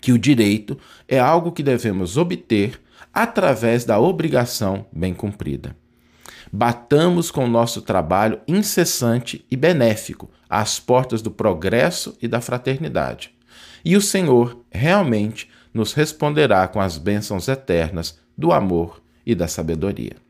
que 0.00 0.12
o 0.12 0.18
direito 0.18 0.78
é 1.08 1.18
algo 1.18 1.50
que 1.50 1.60
devemos 1.60 2.16
obter 2.16 2.80
através 3.12 3.84
da 3.84 3.98
obrigação 3.98 4.86
bem 4.92 5.12
cumprida. 5.12 5.76
Batamos 6.52 7.32
com 7.32 7.44
o 7.44 7.50
nosso 7.50 7.82
trabalho 7.82 8.40
incessante 8.46 9.44
e 9.50 9.56
benéfico 9.56 10.30
às 10.48 10.78
portas 10.78 11.20
do 11.20 11.32
progresso 11.32 12.16
e 12.22 12.28
da 12.28 12.40
fraternidade. 12.40 13.34
E 13.84 13.96
o 13.96 14.00
Senhor 14.00 14.64
realmente 14.70 15.50
nos 15.74 15.94
responderá 15.94 16.68
com 16.68 16.80
as 16.80 16.96
bênçãos 16.96 17.48
eternas 17.48 18.20
do 18.38 18.52
amor 18.52 19.02
e 19.26 19.34
da 19.34 19.48
sabedoria. 19.48 20.29